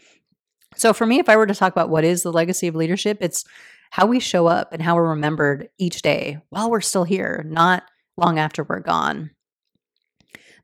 So 0.76 0.92
for 0.92 1.06
me, 1.06 1.18
if 1.18 1.28
I 1.28 1.36
were 1.36 1.46
to 1.46 1.54
talk 1.54 1.72
about 1.72 1.88
what 1.88 2.04
is 2.04 2.22
the 2.22 2.32
legacy 2.32 2.66
of 2.66 2.74
leadership, 2.74 3.18
it's 3.20 3.44
how 3.90 4.06
we 4.06 4.20
show 4.20 4.46
up 4.46 4.74
and 4.74 4.82
how 4.82 4.94
we're 4.96 5.08
remembered 5.08 5.70
each 5.78 6.02
day 6.02 6.38
while 6.50 6.70
we're 6.70 6.82
still 6.82 7.04
here, 7.04 7.42
not 7.48 7.82
long 8.18 8.38
after 8.38 8.62
we're 8.62 8.80
gone. 8.80 9.30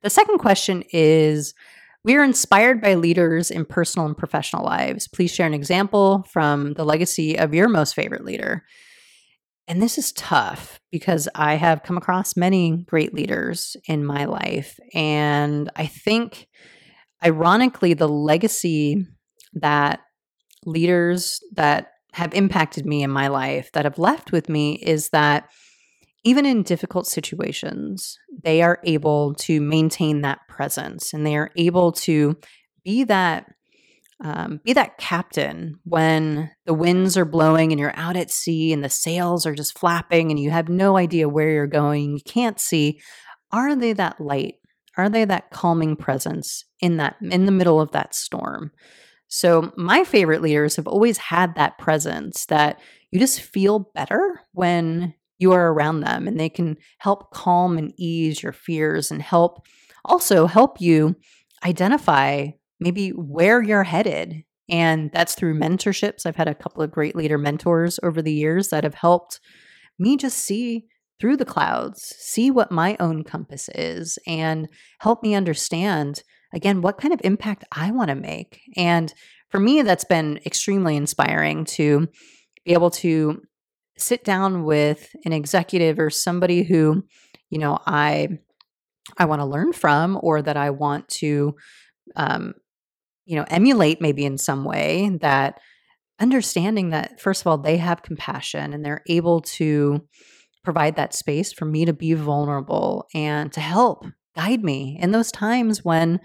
The 0.04 0.10
second 0.10 0.36
question 0.36 0.84
is 0.92 1.54
We 2.04 2.14
are 2.16 2.22
inspired 2.22 2.82
by 2.82 2.94
leaders 2.94 3.50
in 3.50 3.64
personal 3.64 4.06
and 4.06 4.16
professional 4.16 4.62
lives. 4.62 5.08
Please 5.08 5.32
share 5.32 5.46
an 5.46 5.54
example 5.54 6.26
from 6.30 6.74
the 6.74 6.84
legacy 6.84 7.38
of 7.38 7.54
your 7.54 7.68
most 7.70 7.94
favorite 7.94 8.22
leader. 8.22 8.64
And 9.66 9.80
this 9.80 9.96
is 9.96 10.12
tough 10.12 10.78
because 10.92 11.26
I 11.34 11.54
have 11.54 11.82
come 11.82 11.96
across 11.96 12.36
many 12.36 12.84
great 12.86 13.14
leaders 13.14 13.78
in 13.88 14.04
my 14.04 14.26
life. 14.26 14.78
And 14.92 15.70
I 15.74 15.86
think, 15.86 16.48
ironically, 17.24 17.94
the 17.94 18.06
legacy 18.06 19.06
that 19.54 20.00
leaders 20.66 21.40
that 21.54 21.92
have 22.12 22.34
impacted 22.34 22.84
me 22.84 23.02
in 23.02 23.10
my 23.10 23.28
life 23.28 23.72
that 23.72 23.86
have 23.86 23.98
left 23.98 24.32
with 24.32 24.50
me 24.50 24.74
is 24.74 25.08
that 25.08 25.48
even 26.24 26.46
in 26.46 26.62
difficult 26.62 27.06
situations, 27.06 28.18
they 28.42 28.62
are 28.62 28.80
able 28.84 29.34
to 29.34 29.60
maintain 29.60 30.22
that 30.22 30.40
presence 30.48 31.12
and 31.12 31.26
they 31.26 31.36
are 31.36 31.50
able 31.56 31.92
to 31.92 32.36
be 32.84 33.04
that 33.04 33.46
um, 34.22 34.60
be 34.64 34.72
that 34.72 34.96
captain 34.96 35.80
when 35.82 36.50
the 36.66 36.72
winds 36.72 37.16
are 37.18 37.24
blowing 37.24 37.72
and 37.72 37.80
you're 37.80 37.96
out 37.96 38.16
at 38.16 38.30
sea 38.30 38.72
and 38.72 38.82
the 38.82 38.88
sails 38.88 39.44
are 39.44 39.56
just 39.56 39.76
flapping 39.76 40.30
and 40.30 40.38
you 40.38 40.50
have 40.50 40.68
no 40.68 40.96
idea 40.96 41.28
where 41.28 41.50
you're 41.50 41.66
going 41.66 42.12
you 42.12 42.22
can't 42.24 42.60
see 42.60 43.00
are 43.54 43.76
they 43.76 43.92
that 43.92 44.20
light? 44.20 44.56
Are 44.96 45.08
they 45.08 45.24
that 45.24 45.50
calming 45.50 45.94
presence 45.94 46.64
in 46.80 46.96
that 46.96 47.16
in 47.20 47.46
the 47.46 47.52
middle 47.52 47.80
of 47.80 47.92
that 47.92 48.14
storm? 48.14 48.72
So 49.28 49.72
my 49.76 50.04
favorite 50.04 50.42
leaders 50.42 50.76
have 50.76 50.88
always 50.88 51.18
had 51.18 51.54
that 51.54 51.78
presence 51.78 52.46
that 52.46 52.80
you 53.12 53.20
just 53.20 53.40
feel 53.40 53.90
better 53.94 54.40
when 54.52 55.14
you 55.38 55.52
are 55.52 55.72
around 55.72 56.00
them 56.00 56.26
and 56.28 56.38
they 56.38 56.48
can 56.48 56.76
help 56.98 57.30
calm 57.32 57.76
and 57.78 57.92
ease 57.96 58.42
your 58.42 58.52
fears 58.52 59.10
and 59.10 59.20
help 59.20 59.66
also 60.04 60.46
help 60.46 60.80
you 60.80 61.16
identify 61.64 62.48
maybe 62.80 63.10
where 63.10 63.62
you're 63.62 63.84
headed. 63.84 64.44
And 64.68 65.10
that's 65.12 65.34
through 65.34 65.58
mentorships. 65.58 66.24
I've 66.24 66.36
had 66.36 66.48
a 66.48 66.54
couple 66.54 66.82
of 66.82 66.90
great 66.90 67.16
leader 67.16 67.38
mentors 67.38 67.98
over 68.02 68.22
the 68.22 68.32
years 68.32 68.68
that 68.68 68.84
have 68.84 68.94
helped 68.94 69.40
me 69.98 70.16
just 70.16 70.38
see 70.38 70.86
through 71.20 71.36
the 71.36 71.44
clouds, 71.44 72.14
see 72.18 72.50
what 72.50 72.72
my 72.72 72.96
own 72.98 73.24
compass 73.24 73.68
is, 73.74 74.18
and 74.26 74.68
help 75.00 75.22
me 75.22 75.34
understand 75.34 76.22
again 76.52 76.82
what 76.82 76.98
kind 76.98 77.14
of 77.14 77.20
impact 77.24 77.64
I 77.72 77.90
want 77.90 78.08
to 78.08 78.14
make. 78.14 78.60
And 78.76 79.12
for 79.48 79.60
me, 79.60 79.82
that's 79.82 80.04
been 80.04 80.40
extremely 80.44 80.96
inspiring 80.96 81.64
to 81.66 82.08
be 82.64 82.72
able 82.72 82.90
to 82.90 83.42
sit 83.96 84.24
down 84.24 84.64
with 84.64 85.14
an 85.24 85.32
executive 85.32 85.98
or 85.98 86.10
somebody 86.10 86.62
who, 86.62 87.04
you 87.50 87.58
know, 87.58 87.78
I 87.86 88.38
I 89.18 89.26
want 89.26 89.40
to 89.40 89.46
learn 89.46 89.72
from 89.72 90.18
or 90.22 90.40
that 90.42 90.56
I 90.56 90.70
want 90.70 91.08
to 91.08 91.54
um, 92.16 92.54
you 93.26 93.36
know, 93.36 93.44
emulate 93.48 94.00
maybe 94.00 94.24
in 94.24 94.38
some 94.38 94.64
way 94.64 95.10
that 95.20 95.60
understanding 96.20 96.90
that 96.90 97.20
first 97.20 97.40
of 97.40 97.46
all 97.46 97.58
they 97.58 97.76
have 97.76 98.02
compassion 98.02 98.72
and 98.72 98.84
they're 98.84 99.02
able 99.08 99.40
to 99.40 100.06
provide 100.62 100.96
that 100.96 101.14
space 101.14 101.52
for 101.52 101.64
me 101.64 101.84
to 101.84 101.92
be 101.92 102.14
vulnerable 102.14 103.06
and 103.14 103.52
to 103.52 103.60
help 103.60 104.06
guide 104.36 104.62
me 104.62 104.98
in 105.00 105.10
those 105.10 105.32
times 105.32 105.84
when 105.84 106.20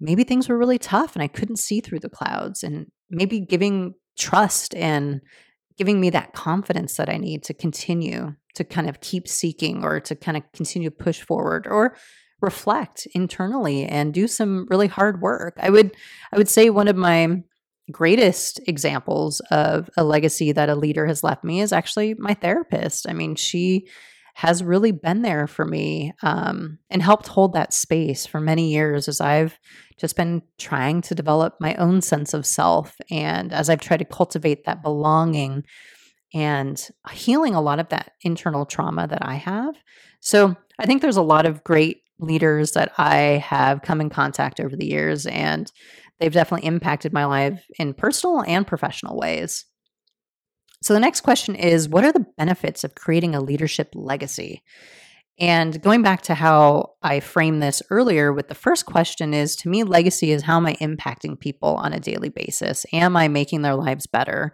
maybe 0.00 0.24
things 0.24 0.48
were 0.48 0.58
really 0.58 0.78
tough 0.78 1.14
and 1.14 1.22
I 1.22 1.28
couldn't 1.28 1.58
see 1.58 1.80
through 1.80 2.00
the 2.00 2.08
clouds 2.08 2.62
and 2.62 2.86
maybe 3.10 3.40
giving 3.40 3.94
trust 4.16 4.74
and 4.74 5.20
giving 5.76 6.00
me 6.00 6.10
that 6.10 6.32
confidence 6.32 6.96
that 6.96 7.08
I 7.08 7.16
need 7.16 7.42
to 7.44 7.54
continue 7.54 8.34
to 8.54 8.64
kind 8.64 8.88
of 8.88 9.00
keep 9.00 9.28
seeking 9.28 9.84
or 9.84 10.00
to 10.00 10.16
kind 10.16 10.36
of 10.36 10.42
continue 10.52 10.90
to 10.90 10.96
push 10.96 11.20
forward 11.20 11.66
or 11.66 11.96
reflect 12.40 13.06
internally 13.14 13.84
and 13.84 14.12
do 14.12 14.26
some 14.26 14.66
really 14.70 14.86
hard 14.86 15.20
work. 15.20 15.54
I 15.58 15.70
would 15.70 15.94
I 16.32 16.36
would 16.36 16.48
say 16.48 16.70
one 16.70 16.88
of 16.88 16.96
my 16.96 17.42
greatest 17.90 18.60
examples 18.66 19.40
of 19.50 19.88
a 19.96 20.04
legacy 20.04 20.52
that 20.52 20.68
a 20.68 20.74
leader 20.74 21.06
has 21.06 21.22
left 21.22 21.44
me 21.44 21.60
is 21.60 21.72
actually 21.72 22.14
my 22.14 22.34
therapist. 22.34 23.08
I 23.08 23.12
mean, 23.12 23.36
she 23.36 23.88
has 24.36 24.62
really 24.62 24.92
been 24.92 25.22
there 25.22 25.46
for 25.46 25.64
me 25.64 26.12
um, 26.20 26.78
and 26.90 27.02
helped 27.02 27.26
hold 27.26 27.54
that 27.54 27.72
space 27.72 28.26
for 28.26 28.38
many 28.38 28.70
years 28.70 29.08
as 29.08 29.18
I've 29.18 29.58
just 29.98 30.14
been 30.14 30.42
trying 30.58 31.00
to 31.02 31.14
develop 31.14 31.54
my 31.58 31.74
own 31.76 32.02
sense 32.02 32.34
of 32.34 32.44
self 32.44 32.94
and 33.10 33.50
as 33.50 33.70
I've 33.70 33.80
tried 33.80 34.00
to 34.00 34.04
cultivate 34.04 34.66
that 34.66 34.82
belonging 34.82 35.64
and 36.34 36.86
healing 37.12 37.54
a 37.54 37.62
lot 37.62 37.78
of 37.78 37.88
that 37.88 38.12
internal 38.20 38.66
trauma 38.66 39.06
that 39.06 39.24
I 39.26 39.36
have. 39.36 39.74
So 40.20 40.54
I 40.78 40.84
think 40.84 41.00
there's 41.00 41.16
a 41.16 41.22
lot 41.22 41.46
of 41.46 41.64
great 41.64 42.02
leaders 42.18 42.72
that 42.72 42.92
I 42.98 43.42
have 43.42 43.80
come 43.80 44.02
in 44.02 44.10
contact 44.10 44.60
over 44.60 44.76
the 44.76 44.84
years, 44.86 45.24
and 45.24 45.72
they've 46.20 46.30
definitely 46.30 46.66
impacted 46.66 47.14
my 47.14 47.24
life 47.24 47.64
in 47.78 47.94
personal 47.94 48.44
and 48.46 48.66
professional 48.66 49.16
ways. 49.16 49.64
So 50.86 50.94
the 50.94 51.00
next 51.00 51.22
question 51.22 51.56
is 51.56 51.88
What 51.88 52.04
are 52.04 52.12
the 52.12 52.24
benefits 52.38 52.84
of 52.84 52.94
creating 52.94 53.34
a 53.34 53.40
leadership 53.40 53.90
legacy? 53.96 54.62
And 55.36 55.82
going 55.82 56.02
back 56.02 56.22
to 56.22 56.34
how 56.36 56.92
I 57.02 57.18
framed 57.18 57.60
this 57.60 57.82
earlier 57.90 58.32
with 58.32 58.46
the 58.46 58.54
first 58.54 58.86
question 58.86 59.34
is 59.34 59.56
to 59.56 59.68
me, 59.68 59.82
legacy 59.82 60.30
is 60.30 60.44
how 60.44 60.58
am 60.58 60.66
I 60.66 60.74
impacting 60.74 61.40
people 61.40 61.70
on 61.70 61.92
a 61.92 61.98
daily 61.98 62.28
basis? 62.28 62.86
Am 62.92 63.16
I 63.16 63.26
making 63.26 63.62
their 63.62 63.74
lives 63.74 64.06
better? 64.06 64.52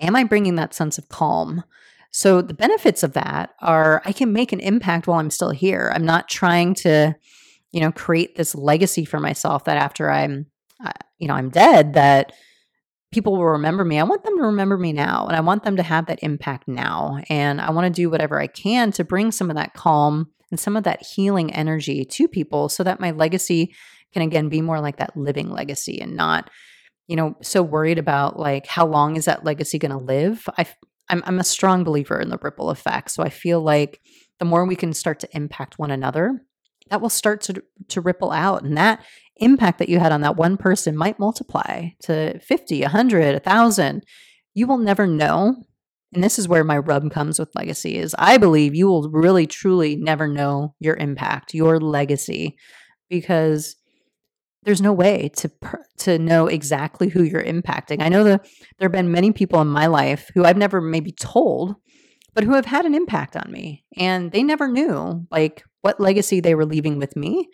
Am 0.00 0.16
I 0.16 0.24
bringing 0.24 0.56
that 0.56 0.74
sense 0.74 0.98
of 0.98 1.08
calm? 1.10 1.62
So 2.10 2.42
the 2.42 2.54
benefits 2.54 3.04
of 3.04 3.12
that 3.12 3.50
are 3.60 4.02
I 4.04 4.10
can 4.10 4.32
make 4.32 4.52
an 4.52 4.58
impact 4.58 5.06
while 5.06 5.20
I'm 5.20 5.30
still 5.30 5.50
here. 5.50 5.92
I'm 5.94 6.04
not 6.04 6.28
trying 6.28 6.74
to, 6.74 7.14
you 7.70 7.80
know, 7.80 7.92
create 7.92 8.34
this 8.34 8.56
legacy 8.56 9.04
for 9.04 9.20
myself 9.20 9.62
that 9.66 9.76
after 9.76 10.10
I'm, 10.10 10.46
uh, 10.84 10.90
you 11.18 11.28
know, 11.28 11.34
I'm 11.34 11.50
dead, 11.50 11.94
that 11.94 12.32
people 13.12 13.36
will 13.36 13.44
remember 13.44 13.84
me. 13.84 13.98
I 13.98 14.04
want 14.04 14.24
them 14.24 14.36
to 14.36 14.44
remember 14.44 14.76
me 14.76 14.92
now 14.92 15.26
and 15.26 15.36
I 15.36 15.40
want 15.40 15.64
them 15.64 15.76
to 15.76 15.82
have 15.82 16.06
that 16.06 16.22
impact 16.22 16.68
now. 16.68 17.20
And 17.30 17.60
I 17.60 17.70
want 17.70 17.86
to 17.86 18.02
do 18.02 18.10
whatever 18.10 18.40
I 18.40 18.46
can 18.46 18.92
to 18.92 19.04
bring 19.04 19.32
some 19.32 19.50
of 19.50 19.56
that 19.56 19.74
calm 19.74 20.30
and 20.50 20.60
some 20.60 20.76
of 20.76 20.84
that 20.84 21.02
healing 21.02 21.52
energy 21.52 22.04
to 22.04 22.28
people 22.28 22.68
so 22.68 22.82
that 22.84 23.00
my 23.00 23.10
legacy 23.10 23.74
can 24.12 24.22
again 24.22 24.48
be 24.48 24.60
more 24.60 24.80
like 24.80 24.96
that 24.98 25.16
living 25.16 25.50
legacy 25.50 26.00
and 26.00 26.16
not 26.16 26.50
you 27.06 27.16
know 27.16 27.36
so 27.42 27.62
worried 27.62 27.98
about 27.98 28.38
like 28.38 28.66
how 28.66 28.86
long 28.86 29.16
is 29.16 29.26
that 29.26 29.44
legacy 29.44 29.78
going 29.78 29.92
to 29.92 29.98
live 29.98 30.48
i 30.56 30.66
I'm, 31.10 31.22
I'm 31.26 31.38
a 31.38 31.44
strong 31.44 31.84
believer 31.84 32.20
in 32.20 32.28
the 32.28 32.38
ripple 32.40 32.70
effect 32.70 33.10
so 33.10 33.22
i 33.22 33.28
feel 33.28 33.60
like 33.60 34.00
the 34.38 34.44
more 34.44 34.64
we 34.64 34.76
can 34.76 34.94
start 34.94 35.20
to 35.20 35.36
impact 35.36 35.78
one 35.78 35.90
another 35.90 36.42
that 36.90 37.00
will 37.00 37.10
start 37.10 37.40
to 37.42 37.62
to 37.88 38.00
ripple 38.00 38.30
out 38.30 38.62
and 38.62 38.76
that 38.76 39.04
impact 39.38 39.78
that 39.78 39.88
you 39.88 39.98
had 39.98 40.12
on 40.12 40.20
that 40.22 40.36
one 40.36 40.56
person 40.56 40.96
might 40.96 41.18
multiply 41.18 41.88
to 42.02 42.38
50, 42.40 42.82
100, 42.82 43.34
1000. 43.34 44.04
You 44.54 44.66
will 44.66 44.78
never 44.78 45.06
know. 45.06 45.56
And 46.12 46.24
this 46.24 46.38
is 46.38 46.48
where 46.48 46.64
my 46.64 46.78
rub 46.78 47.10
comes 47.10 47.38
with 47.38 47.54
legacy 47.54 47.96
is 47.96 48.14
I 48.18 48.38
believe 48.38 48.74
you 48.74 48.86
will 48.86 49.10
really 49.10 49.46
truly 49.46 49.96
never 49.96 50.26
know 50.26 50.74
your 50.80 50.96
impact, 50.96 51.54
your 51.54 51.80
legacy 51.80 52.56
because 53.10 53.76
there's 54.62 54.82
no 54.82 54.92
way 54.92 55.30
to 55.36 55.50
to 55.98 56.18
know 56.18 56.46
exactly 56.46 57.08
who 57.08 57.22
you're 57.22 57.42
impacting. 57.42 58.02
I 58.02 58.08
know 58.08 58.24
that 58.24 58.46
there 58.78 58.86
have 58.86 58.92
been 58.92 59.12
many 59.12 59.32
people 59.32 59.60
in 59.60 59.68
my 59.68 59.86
life 59.86 60.30
who 60.34 60.44
I've 60.44 60.56
never 60.56 60.80
maybe 60.80 61.12
told 61.12 61.76
but 62.34 62.44
who 62.44 62.54
have 62.54 62.66
had 62.66 62.86
an 62.86 62.94
impact 62.94 63.36
on 63.36 63.50
me 63.50 63.84
and 63.96 64.30
they 64.30 64.42
never 64.42 64.68
knew 64.68 65.26
like 65.30 65.64
what 65.80 66.00
legacy 66.00 66.40
they 66.40 66.54
were 66.54 66.66
leaving 66.66 66.98
with 66.98 67.16
me 67.16 67.48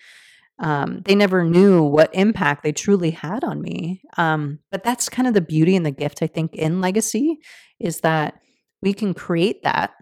um, 0.58 1.02
they 1.04 1.14
never 1.14 1.44
knew 1.44 1.82
what 1.82 2.14
impact 2.14 2.62
they 2.62 2.72
truly 2.72 3.10
had 3.10 3.42
on 3.42 3.60
me. 3.60 4.02
Um, 4.16 4.60
but 4.70 4.84
that's 4.84 5.08
kind 5.08 5.26
of 5.26 5.34
the 5.34 5.40
beauty 5.40 5.74
and 5.74 5.84
the 5.84 5.90
gift, 5.90 6.22
I 6.22 6.26
think, 6.26 6.54
in 6.54 6.80
legacy 6.80 7.38
is 7.80 8.00
that 8.00 8.40
we 8.80 8.92
can 8.92 9.14
create 9.14 9.62
that 9.64 9.92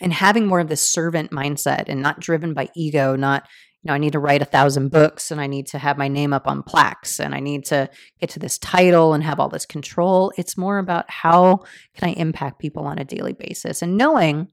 and 0.00 0.12
having 0.12 0.46
more 0.46 0.60
of 0.60 0.68
this 0.68 0.82
servant 0.82 1.30
mindset 1.30 1.84
and 1.88 2.02
not 2.02 2.20
driven 2.20 2.54
by 2.54 2.68
ego, 2.74 3.16
not, 3.16 3.46
you 3.82 3.88
know, 3.88 3.94
I 3.94 3.98
need 3.98 4.12
to 4.12 4.18
write 4.18 4.42
a 4.42 4.46
thousand 4.46 4.90
books 4.90 5.30
and 5.30 5.40
I 5.40 5.46
need 5.46 5.66
to 5.68 5.78
have 5.78 5.98
my 5.98 6.08
name 6.08 6.32
up 6.32 6.46
on 6.46 6.62
plaques 6.62 7.20
and 7.20 7.34
I 7.34 7.40
need 7.40 7.64
to 7.66 7.88
get 8.20 8.30
to 8.30 8.38
this 8.38 8.58
title 8.58 9.12
and 9.12 9.22
have 9.22 9.38
all 9.38 9.48
this 9.48 9.66
control. 9.66 10.32
It's 10.36 10.56
more 10.56 10.78
about 10.78 11.08
how 11.08 11.64
can 11.94 12.08
I 12.08 12.12
impact 12.12 12.60
people 12.60 12.86
on 12.86 12.98
a 12.98 13.04
daily 13.04 13.32
basis 13.32 13.82
and 13.82 13.96
knowing 13.96 14.48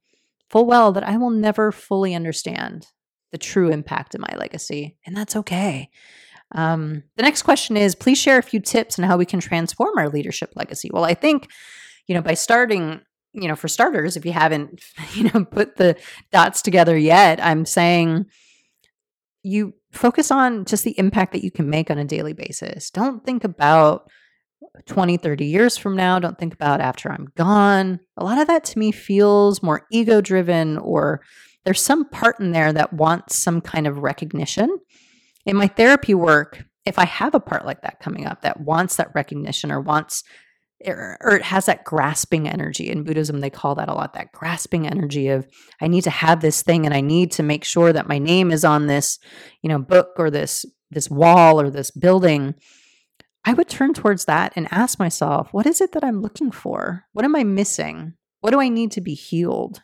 full 0.49 0.65
well 0.65 0.91
that 0.91 1.07
I 1.07 1.17
will 1.17 1.31
never 1.31 1.71
fully 1.71 2.13
understand 2.13 2.87
the 3.31 3.37
true 3.37 3.69
impact 3.69 4.15
of 4.15 4.21
my 4.21 4.33
legacy, 4.37 4.97
and 5.05 5.15
that's 5.15 5.35
okay. 5.35 5.89
Um, 6.53 7.03
the 7.15 7.23
next 7.23 7.43
question 7.43 7.77
is 7.77 7.95
please 7.95 8.17
share 8.17 8.37
a 8.37 8.43
few 8.43 8.59
tips 8.59 8.99
on 8.99 9.05
how 9.05 9.17
we 9.17 9.25
can 9.25 9.39
transform 9.39 9.97
our 9.97 10.09
leadership 10.09 10.51
legacy. 10.55 10.89
Well, 10.91 11.05
I 11.05 11.13
think, 11.13 11.49
you 12.07 12.15
know, 12.15 12.21
by 12.21 12.33
starting, 12.33 12.99
you 13.33 13.47
know, 13.47 13.55
for 13.55 13.67
starters, 13.67 14.17
if 14.17 14.25
you 14.25 14.33
haven't, 14.33 14.83
you 15.13 15.31
know, 15.31 15.45
put 15.45 15.77
the 15.77 15.95
dots 16.31 16.61
together 16.61 16.97
yet, 16.97 17.43
I'm 17.43 17.65
saying 17.65 18.25
you 19.43 19.73
focus 19.91 20.29
on 20.31 20.65
just 20.65 20.83
the 20.83 20.97
impact 20.99 21.33
that 21.33 21.43
you 21.43 21.51
can 21.51 21.69
make 21.69 21.89
on 21.89 21.97
a 21.97 22.05
daily 22.05 22.33
basis. 22.33 22.91
Don't 22.91 23.25
think 23.25 23.43
about 23.43 24.09
20, 24.85 25.17
30 25.17 25.45
years 25.45 25.77
from 25.77 25.95
now. 25.95 26.19
Don't 26.19 26.37
think 26.37 26.53
about 26.53 26.81
after 26.81 27.11
I'm 27.11 27.31
gone. 27.35 27.99
A 28.17 28.23
lot 28.23 28.37
of 28.37 28.47
that 28.47 28.63
to 28.65 28.79
me 28.79 28.91
feels 28.91 29.63
more 29.63 29.85
ego 29.91 30.21
driven 30.21 30.77
or 30.77 31.21
there's 31.63 31.81
some 31.81 32.09
part 32.09 32.39
in 32.39 32.51
there 32.51 32.73
that 32.73 32.93
wants 32.93 33.35
some 33.35 33.61
kind 33.61 33.87
of 33.87 33.99
recognition. 33.99 34.79
In 35.45 35.55
my 35.55 35.67
therapy 35.67 36.13
work, 36.13 36.63
if 36.85 36.97
I 36.97 37.05
have 37.05 37.35
a 37.35 37.39
part 37.39 37.65
like 37.65 37.81
that 37.81 37.99
coming 37.99 38.25
up 38.25 38.41
that 38.41 38.61
wants 38.61 38.95
that 38.95 39.13
recognition 39.13 39.71
or 39.71 39.79
wants 39.79 40.23
or, 40.83 41.17
it 41.21 41.43
has 41.43 41.67
that 41.67 41.83
grasping 41.83 42.49
energy 42.49 42.89
in 42.89 43.03
buddhism 43.03 43.39
they 43.39 43.51
call 43.51 43.75
that 43.75 43.87
a 43.87 43.93
lot 43.93 44.13
that 44.13 44.31
grasping 44.31 44.87
energy 44.87 45.27
of 45.27 45.47
i 45.79 45.87
need 45.87 46.03
to 46.03 46.09
have 46.09 46.41
this 46.41 46.63
thing 46.63 46.87
and 46.87 46.95
i 46.95 47.01
need 47.01 47.31
to 47.31 47.43
make 47.43 47.63
sure 47.63 47.93
that 47.93 48.07
my 48.07 48.17
name 48.17 48.49
is 48.49 48.65
on 48.65 48.87
this 48.87 49.19
you 49.61 49.69
know 49.69 49.77
book 49.77 50.09
or 50.17 50.31
this 50.31 50.65
this 50.89 51.07
wall 51.07 51.61
or 51.61 51.69
this 51.69 51.91
building 51.91 52.55
i 53.45 53.53
would 53.53 53.69
turn 53.69 53.93
towards 53.93 54.25
that 54.25 54.51
and 54.55 54.67
ask 54.71 54.97
myself 54.97 55.49
what 55.51 55.65
is 55.65 55.81
it 55.81 55.91
that 55.91 56.03
i'm 56.03 56.21
looking 56.21 56.51
for? 56.51 57.05
What 57.13 57.25
am 57.25 57.35
i 57.35 57.43
missing? 57.43 58.13
What 58.39 58.51
do 58.51 58.59
i 58.59 58.69
need 58.69 58.91
to 58.93 59.01
be 59.01 59.13
healed? 59.13 59.81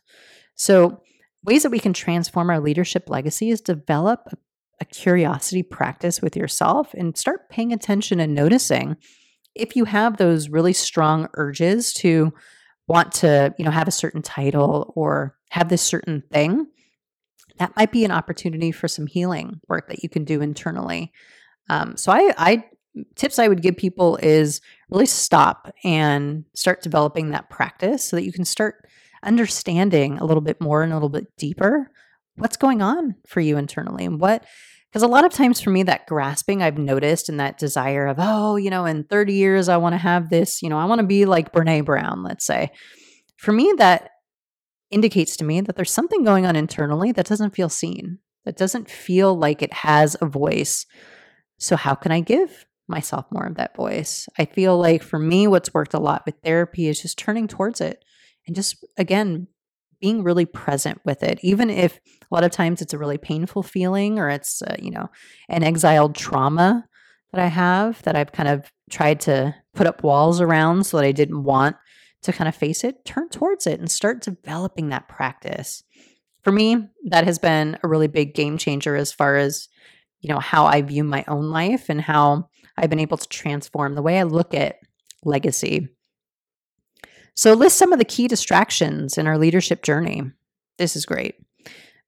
So 0.55 1.01
ways 1.47 1.63
that 1.63 1.71
we 1.71 1.79
can 1.79 1.93
transform 1.93 2.49
our 2.49 2.59
leadership 2.59 3.09
legacy 3.09 3.49
is 3.49 3.61
develop 3.61 4.21
a, 4.31 4.37
a 4.81 4.85
curiosity 4.85 5.63
practice 5.63 6.21
with 6.21 6.35
yourself 6.35 6.93
and 6.93 7.17
start 7.17 7.49
paying 7.49 7.73
attention 7.73 8.19
and 8.19 8.35
noticing 8.35 8.97
if 9.55 9.75
you 9.75 9.85
have 9.85 10.17
those 10.17 10.49
really 10.49 10.73
strong 10.73 11.27
urges 11.33 11.91
to 11.93 12.31
want 12.87 13.11
to, 13.11 13.55
you 13.57 13.65
know, 13.65 13.71
have 13.71 13.87
a 13.87 13.91
certain 13.91 14.21
title 14.21 14.93
or 14.95 15.35
have 15.49 15.69
this 15.69 15.81
certain 15.81 16.21
thing, 16.31 16.67
that 17.57 17.75
might 17.75 17.91
be 17.91 18.05
an 18.05 18.11
opportunity 18.11 18.71
for 18.71 18.87
some 18.87 19.07
healing 19.07 19.59
work 19.67 19.87
that 19.87 20.03
you 20.03 20.09
can 20.09 20.23
do 20.23 20.41
internally. 20.41 21.11
Um, 21.69 21.97
so 21.97 22.11
I, 22.11 22.33
I 22.37 22.65
tips 23.15 23.39
I 23.39 23.47
would 23.47 23.61
give 23.61 23.77
people 23.77 24.17
is 24.17 24.61
really 24.89 25.05
stop 25.05 25.73
and 25.83 26.45
start 26.53 26.81
developing 26.81 27.31
that 27.31 27.49
practice 27.49 28.03
so 28.03 28.15
that 28.15 28.23
you 28.23 28.31
can 28.31 28.45
start 28.45 28.87
understanding 29.23 30.17
a 30.17 30.25
little 30.25 30.41
bit 30.41 30.61
more 30.61 30.83
and 30.83 30.91
a 30.91 30.95
little 30.95 31.09
bit 31.09 31.27
deeper 31.37 31.91
what's 32.35 32.57
going 32.57 32.81
on 32.81 33.15
for 33.25 33.39
you 33.39 33.57
internally 33.57 34.05
and 34.05 34.19
what 34.19 34.43
because 34.91 35.03
a 35.03 35.07
lot 35.07 35.25
of 35.25 35.33
times 35.33 35.59
for 35.59 35.69
me 35.69 35.83
that 35.83 36.07
grasping 36.07 36.61
I've 36.61 36.77
noticed 36.77 37.29
and 37.29 37.39
that 37.39 37.57
desire 37.57 38.07
of 38.07 38.17
oh 38.19 38.55
you 38.55 38.69
know 38.69 38.85
in 38.85 39.03
30 39.03 39.33
years 39.33 39.69
I 39.69 39.77
want 39.77 39.93
to 39.93 39.97
have 39.97 40.29
this 40.29 40.61
you 40.61 40.69
know 40.69 40.77
I 40.77 40.85
want 40.85 40.99
to 40.99 41.07
be 41.07 41.25
like 41.25 41.53
Brene 41.53 41.85
Brown 41.85 42.23
let's 42.23 42.45
say. 42.45 42.71
For 43.37 43.51
me 43.51 43.73
that 43.77 44.11
indicates 44.89 45.37
to 45.37 45.43
me 45.43 45.61
that 45.61 45.75
there's 45.75 45.91
something 45.91 46.23
going 46.23 46.45
on 46.45 46.55
internally 46.55 47.11
that 47.11 47.27
doesn't 47.27 47.55
feel 47.55 47.69
seen 47.69 48.19
that 48.45 48.57
doesn't 48.57 48.89
feel 48.89 49.37
like 49.37 49.61
it 49.61 49.73
has 49.73 50.15
a 50.21 50.25
voice. 50.25 50.85
So 51.57 51.75
how 51.75 51.95
can 51.95 52.13
I 52.13 52.21
give 52.21 52.65
myself 52.87 53.25
more 53.31 53.45
of 53.45 53.55
that 53.55 53.75
voice. 53.75 54.27
I 54.37 54.45
feel 54.45 54.77
like 54.77 55.03
for 55.03 55.19
me, 55.19 55.47
what's 55.47 55.73
worked 55.73 55.93
a 55.93 55.99
lot 55.99 56.23
with 56.25 56.35
therapy 56.43 56.87
is 56.87 57.01
just 57.01 57.17
turning 57.17 57.47
towards 57.47 57.81
it 57.81 58.03
and 58.47 58.55
just, 58.55 58.83
again, 58.97 59.47
being 59.99 60.23
really 60.23 60.45
present 60.45 60.99
with 61.05 61.23
it, 61.23 61.39
even 61.41 61.69
if 61.69 61.99
a 62.21 62.33
lot 62.33 62.43
of 62.43 62.51
times 62.51 62.81
it's 62.81 62.93
a 62.93 62.97
really 62.97 63.17
painful 63.17 63.63
feeling 63.63 64.19
or 64.19 64.29
it's, 64.29 64.61
uh, 64.61 64.75
you 64.79 64.91
know, 64.91 65.09
an 65.49 65.63
exiled 65.63 66.15
trauma 66.15 66.85
that 67.33 67.41
I 67.41 67.47
have 67.47 68.01
that 68.03 68.15
I've 68.15 68.31
kind 68.31 68.47
of 68.47 68.71
tried 68.89 69.19
to 69.21 69.55
put 69.73 69.87
up 69.87 70.03
walls 70.03 70.39
around 70.39 70.85
so 70.85 70.97
that 70.97 71.05
I 71.05 71.11
didn't 71.11 71.43
want 71.43 71.75
to 72.23 72.33
kind 72.33 72.47
of 72.47 72.55
face 72.55 72.83
it, 72.83 73.05
turn 73.05 73.29
towards 73.29 73.67
it 73.67 73.79
and 73.79 73.91
start 73.91 74.21
developing 74.21 74.89
that 74.89 75.07
practice. 75.07 75.83
For 76.43 76.51
me, 76.51 76.87
that 77.09 77.25
has 77.25 77.39
been 77.39 77.77
a 77.83 77.87
really 77.87 78.07
big 78.07 78.33
game 78.33 78.57
changer 78.57 78.95
as 78.95 79.11
far 79.11 79.35
as, 79.35 79.67
you 80.21 80.29
know, 80.29 80.39
how 80.39 80.65
I 80.65 80.81
view 80.81 81.03
my 81.03 81.25
own 81.27 81.49
life 81.49 81.89
and 81.89 81.99
how 81.99 82.49
I've 82.77 82.89
been 82.89 82.99
able 82.99 83.17
to 83.17 83.27
transform 83.27 83.95
the 83.95 84.01
way 84.01 84.19
I 84.19 84.23
look 84.23 84.53
at 84.53 84.77
legacy. 85.23 85.89
So, 87.37 87.53
list 87.53 87.77
some 87.77 87.93
of 87.93 87.99
the 87.99 88.05
key 88.05 88.27
distractions 88.27 89.15
in 89.15 89.27
our 89.27 89.37
leadership 89.37 89.83
journey. 89.83 90.23
This 90.79 90.95
is 90.95 91.05
great 91.05 91.35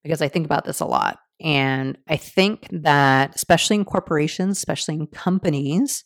because 0.04 0.24
I 0.24 0.28
think 0.28 0.46
about 0.46 0.66
this 0.66 0.80
a 0.80 0.86
lot. 0.86 1.20
And 1.40 2.00
I 2.08 2.18
think 2.18 2.68
that, 2.72 3.36
especially 3.36 3.76
in 3.76 3.86
corporations, 3.86 4.58
especially 4.58 4.96
in 4.96 5.06
companies, 5.06 6.04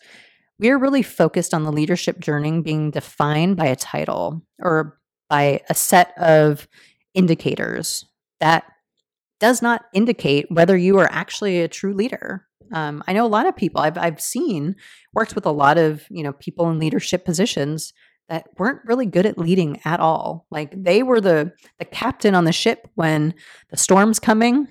we 0.59 0.69
are 0.69 0.77
really 0.77 1.01
focused 1.01 1.53
on 1.53 1.63
the 1.63 1.71
leadership 1.71 2.19
journey 2.19 2.61
being 2.61 2.91
defined 2.91 3.55
by 3.55 3.67
a 3.67 3.77
title 3.77 4.45
or 4.61 4.99
by 5.29 5.61
a 5.69 5.73
set 5.73 6.13
of 6.17 6.67
indicators 7.13 8.05
that 8.41 8.65
does 9.39 9.61
not 9.61 9.85
indicate 9.93 10.47
whether 10.49 10.75
you 10.75 10.99
are 10.99 11.09
actually 11.11 11.61
a 11.61 11.69
true 11.69 11.93
leader 11.93 12.45
um, 12.71 13.03
I 13.07 13.13
know 13.13 13.25
a 13.25 13.27
lot 13.27 13.45
of 13.45 13.55
people 13.55 13.81
I've 13.81 13.97
I've 13.97 14.19
seen 14.19 14.75
worked 15.13 15.35
with 15.35 15.45
a 15.45 15.51
lot 15.51 15.77
of 15.77 16.05
you 16.09 16.23
know 16.23 16.33
people 16.33 16.69
in 16.69 16.79
leadership 16.79 17.23
positions 17.23 17.93
that 18.29 18.47
weren't 18.57 18.81
really 18.85 19.05
good 19.05 19.25
at 19.25 19.37
leading 19.37 19.79
at 19.85 19.99
all. 19.99 20.45
Like 20.49 20.73
they 20.75 21.03
were 21.03 21.21
the 21.21 21.51
the 21.79 21.85
captain 21.85 22.35
on 22.35 22.45
the 22.45 22.51
ship 22.51 22.87
when 22.95 23.33
the 23.69 23.77
storm's 23.77 24.19
coming. 24.19 24.67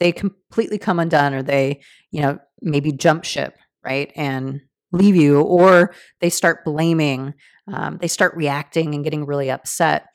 They 0.00 0.12
completely 0.12 0.78
come 0.78 0.98
undone, 0.98 1.34
or 1.34 1.42
they 1.42 1.80
you 2.10 2.22
know 2.22 2.38
maybe 2.60 2.92
jump 2.92 3.24
ship 3.24 3.56
right 3.84 4.12
and 4.16 4.60
leave 4.92 5.16
you, 5.16 5.40
or 5.40 5.94
they 6.20 6.30
start 6.30 6.64
blaming. 6.64 7.34
Um, 7.72 7.98
they 8.00 8.08
start 8.08 8.36
reacting 8.36 8.94
and 8.94 9.04
getting 9.04 9.26
really 9.26 9.50
upset. 9.50 10.06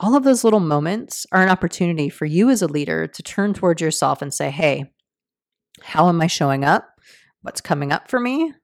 All 0.00 0.16
of 0.16 0.24
those 0.24 0.44
little 0.44 0.60
moments 0.60 1.26
are 1.30 1.42
an 1.42 1.50
opportunity 1.50 2.08
for 2.08 2.24
you 2.24 2.48
as 2.48 2.62
a 2.62 2.66
leader 2.66 3.06
to 3.06 3.22
turn 3.22 3.54
towards 3.54 3.82
yourself 3.82 4.22
and 4.22 4.32
say, 4.32 4.50
"Hey, 4.50 4.92
how 5.82 6.08
am 6.08 6.20
I 6.20 6.26
showing 6.26 6.64
up? 6.64 6.88
What's 7.42 7.60
coming 7.60 7.92
up 7.92 8.10
for 8.10 8.20
me? 8.20 8.54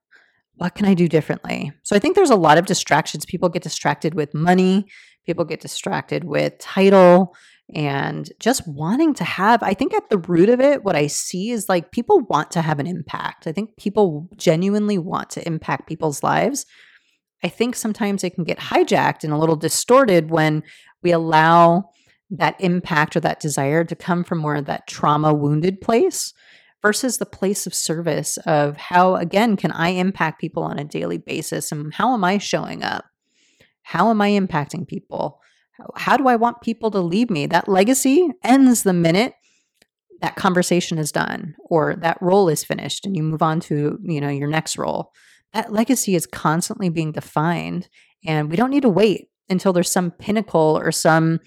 What 0.56 0.74
can 0.74 0.86
I 0.86 0.94
do 0.94 1.08
differently? 1.08 1.72
So 1.82 1.94
I 1.94 1.98
think 1.98 2.16
there's 2.16 2.30
a 2.30 2.36
lot 2.36 2.58
of 2.58 2.66
distractions. 2.66 3.26
People 3.26 3.48
get 3.48 3.62
distracted 3.62 4.14
with 4.14 4.34
money, 4.34 4.86
people 5.26 5.44
get 5.44 5.60
distracted 5.60 6.24
with 6.24 6.58
title 6.58 7.34
and 7.74 8.30
just 8.38 8.66
wanting 8.66 9.12
to 9.12 9.24
have 9.24 9.60
I 9.62 9.74
think 9.74 9.92
at 9.92 10.08
the 10.08 10.18
root 10.18 10.48
of 10.48 10.60
it 10.60 10.84
what 10.84 10.94
I 10.94 11.08
see 11.08 11.50
is 11.50 11.68
like 11.68 11.90
people 11.90 12.20
want 12.20 12.52
to 12.52 12.62
have 12.62 12.78
an 12.78 12.86
impact. 12.86 13.46
I 13.46 13.52
think 13.52 13.76
people 13.76 14.28
genuinely 14.36 14.98
want 14.98 15.30
to 15.30 15.46
impact 15.46 15.88
people's 15.88 16.22
lives. 16.22 16.64
I 17.42 17.48
think 17.48 17.74
sometimes 17.74 18.22
it 18.22 18.34
can 18.34 18.44
get 18.44 18.58
hijacked 18.58 19.24
and 19.24 19.32
a 19.32 19.36
little 19.36 19.56
distorted 19.56 20.30
when 20.30 20.62
we 21.02 21.10
allow 21.10 21.90
that 22.30 22.56
impact 22.60 23.16
or 23.16 23.20
that 23.20 23.40
desire 23.40 23.84
to 23.84 23.94
come 23.94 24.24
from 24.24 24.38
more 24.38 24.56
of 24.56 24.66
that 24.66 24.86
trauma 24.86 25.34
wounded 25.34 25.80
place 25.80 26.32
versus 26.86 27.18
the 27.18 27.26
place 27.26 27.66
of 27.66 27.74
service 27.74 28.36
of 28.46 28.76
how, 28.76 29.16
again, 29.16 29.56
can 29.56 29.72
I 29.72 29.88
impact 29.88 30.40
people 30.40 30.62
on 30.62 30.78
a 30.78 30.84
daily 30.84 31.18
basis 31.18 31.72
and 31.72 31.92
how 31.92 32.14
am 32.14 32.22
I 32.22 32.38
showing 32.38 32.84
up? 32.84 33.04
How 33.82 34.08
am 34.08 34.22
I 34.22 34.30
impacting 34.30 34.86
people? 34.86 35.40
How 35.96 36.16
do 36.16 36.28
I 36.28 36.36
want 36.36 36.60
people 36.60 36.92
to 36.92 37.00
leave 37.00 37.28
me? 37.28 37.46
That 37.46 37.66
legacy 37.66 38.28
ends 38.44 38.84
the 38.84 38.92
minute 38.92 39.34
that 40.20 40.36
conversation 40.36 40.96
is 40.96 41.10
done 41.10 41.56
or 41.58 41.96
that 41.96 42.18
role 42.20 42.48
is 42.48 42.62
finished 42.62 43.04
and 43.04 43.16
you 43.16 43.24
move 43.24 43.42
on 43.42 43.58
to, 43.62 43.98
you 44.04 44.20
know, 44.20 44.28
your 44.28 44.48
next 44.48 44.78
role. 44.78 45.10
That 45.54 45.72
legacy 45.72 46.14
is 46.14 46.24
constantly 46.24 46.88
being 46.88 47.10
defined 47.10 47.88
and 48.24 48.48
we 48.48 48.54
don't 48.54 48.70
need 48.70 48.82
to 48.82 48.88
wait 48.88 49.28
until 49.48 49.72
there's 49.72 49.90
some 49.90 50.12
pinnacle 50.12 50.78
or 50.80 50.92
some, 50.92 51.40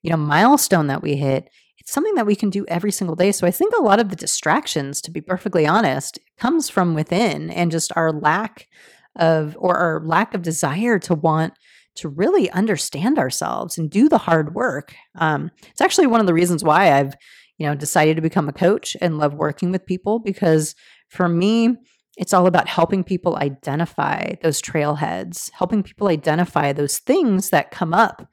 you 0.00 0.08
know, 0.08 0.16
milestone 0.16 0.86
that 0.86 1.02
we 1.02 1.16
hit 1.16 1.50
it's 1.86 1.94
something 1.94 2.16
that 2.16 2.26
we 2.26 2.34
can 2.34 2.50
do 2.50 2.66
every 2.66 2.90
single 2.90 3.14
day. 3.14 3.30
So 3.30 3.46
I 3.46 3.52
think 3.52 3.72
a 3.72 3.82
lot 3.82 4.00
of 4.00 4.08
the 4.08 4.16
distractions, 4.16 5.00
to 5.02 5.10
be 5.12 5.20
perfectly 5.20 5.68
honest, 5.68 6.18
comes 6.36 6.68
from 6.68 6.94
within 6.94 7.48
and 7.48 7.70
just 7.70 7.92
our 7.94 8.10
lack 8.10 8.66
of 9.14 9.56
or 9.60 9.76
our 9.76 10.02
lack 10.04 10.34
of 10.34 10.42
desire 10.42 10.98
to 10.98 11.14
want 11.14 11.54
to 11.94 12.08
really 12.08 12.50
understand 12.50 13.20
ourselves 13.20 13.78
and 13.78 13.88
do 13.88 14.08
the 14.08 14.18
hard 14.18 14.52
work. 14.52 14.96
Um, 15.14 15.52
it's 15.68 15.80
actually 15.80 16.08
one 16.08 16.18
of 16.18 16.26
the 16.26 16.34
reasons 16.34 16.64
why 16.64 16.92
I've 16.92 17.14
you 17.56 17.68
know 17.68 17.76
decided 17.76 18.16
to 18.16 18.22
become 18.22 18.48
a 18.48 18.52
coach 18.52 18.96
and 19.00 19.18
love 19.18 19.34
working 19.34 19.70
with 19.70 19.86
people 19.86 20.18
because 20.18 20.74
for 21.08 21.28
me 21.28 21.76
it's 22.16 22.34
all 22.34 22.48
about 22.48 22.66
helping 22.66 23.04
people 23.04 23.36
identify 23.36 24.32
those 24.42 24.60
trailheads, 24.60 25.52
helping 25.52 25.84
people 25.84 26.08
identify 26.08 26.72
those 26.72 26.98
things 26.98 27.50
that 27.50 27.70
come 27.70 27.94
up 27.94 28.28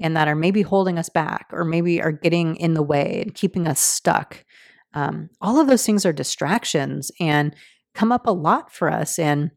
and 0.00 0.16
that 0.16 0.28
are 0.28 0.34
maybe 0.34 0.62
holding 0.62 0.98
us 0.98 1.08
back 1.08 1.46
or 1.52 1.64
maybe 1.64 2.02
are 2.02 2.12
getting 2.12 2.56
in 2.56 2.74
the 2.74 2.82
way 2.82 3.20
and 3.22 3.34
keeping 3.34 3.66
us 3.66 3.80
stuck. 3.80 4.44
Um, 4.94 5.30
all 5.40 5.60
of 5.60 5.68
those 5.68 5.86
things 5.86 6.04
are 6.04 6.12
distractions 6.12 7.10
and 7.20 7.54
come 7.94 8.10
up 8.10 8.26
a 8.26 8.32
lot 8.32 8.72
for 8.72 8.90
us. 8.90 9.18
And 9.18 9.50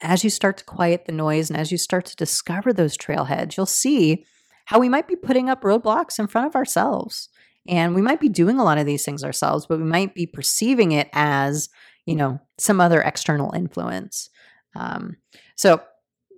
as 0.00 0.24
you 0.24 0.30
start 0.30 0.58
to 0.58 0.64
quiet 0.64 1.06
the 1.06 1.12
noise 1.12 1.50
and 1.50 1.58
as 1.58 1.72
you 1.72 1.78
start 1.78 2.04
to 2.06 2.16
discover 2.16 2.72
those 2.72 2.96
trailheads, 2.96 3.56
you'll 3.56 3.66
see 3.66 4.24
how 4.66 4.78
we 4.78 4.88
might 4.88 5.08
be 5.08 5.16
putting 5.16 5.48
up 5.48 5.62
roadblocks 5.62 6.18
in 6.18 6.26
front 6.26 6.46
of 6.46 6.56
ourselves. 6.56 7.28
And 7.68 7.94
we 7.94 8.02
might 8.02 8.20
be 8.20 8.28
doing 8.28 8.58
a 8.58 8.64
lot 8.64 8.78
of 8.78 8.86
these 8.86 9.04
things 9.04 9.22
ourselves, 9.22 9.66
but 9.66 9.78
we 9.78 9.84
might 9.84 10.14
be 10.14 10.26
perceiving 10.26 10.92
it 10.92 11.08
as, 11.12 11.68
you 12.06 12.16
know, 12.16 12.40
some 12.58 12.80
other 12.80 13.00
external 13.00 13.52
influence. 13.52 14.30
Um, 14.74 15.16
so 15.56 15.80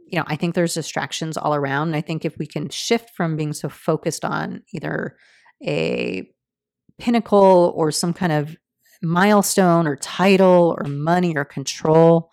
you 0.06 0.18
know, 0.18 0.24
I 0.26 0.36
think 0.36 0.54
there's 0.54 0.74
distractions 0.74 1.36
all 1.36 1.54
around. 1.54 1.94
I 1.94 2.00
think 2.00 2.24
if 2.24 2.38
we 2.38 2.46
can 2.46 2.68
shift 2.68 3.10
from 3.16 3.36
being 3.36 3.52
so 3.52 3.68
focused 3.68 4.24
on 4.24 4.62
either 4.72 5.16
a 5.66 6.28
pinnacle 6.98 7.72
or 7.74 7.90
some 7.90 8.12
kind 8.12 8.32
of 8.32 8.56
milestone 9.02 9.86
or 9.86 9.96
title 9.96 10.76
or 10.78 10.88
money 10.88 11.36
or 11.36 11.44
control, 11.44 12.30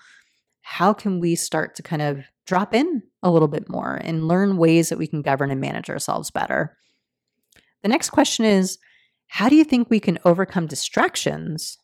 how 0.62 0.94
can 0.94 1.20
we 1.20 1.36
start 1.36 1.76
to 1.76 1.84
kind 1.84 2.02
of 2.02 2.26
drop 2.46 2.74
in 2.74 3.02
a 3.24 3.32
little 3.32 3.48
bit 3.48 3.70
more 3.70 3.96
and 3.96 4.28
learn 4.28 4.58
ways 4.58 4.90
that 4.90 4.98
we 4.98 5.08
can 5.08 5.22
govern 5.22 5.52
and 5.52 5.62
manage 5.62 5.90
ourselves 5.90 6.32
better? 6.32 6.78
The 7.84 7.90
next 7.90 8.12
question 8.12 8.46
is 8.46 8.78
How 9.28 9.50
do 9.50 9.56
you 9.56 9.64
think 9.64 9.90
we 9.90 10.00
can 10.00 10.20
overcome 10.26 10.68
distractions 10.68 11.78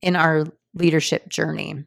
in 0.00 0.16
our 0.16 0.46
leadership 0.74 1.28
journey? 1.28 1.84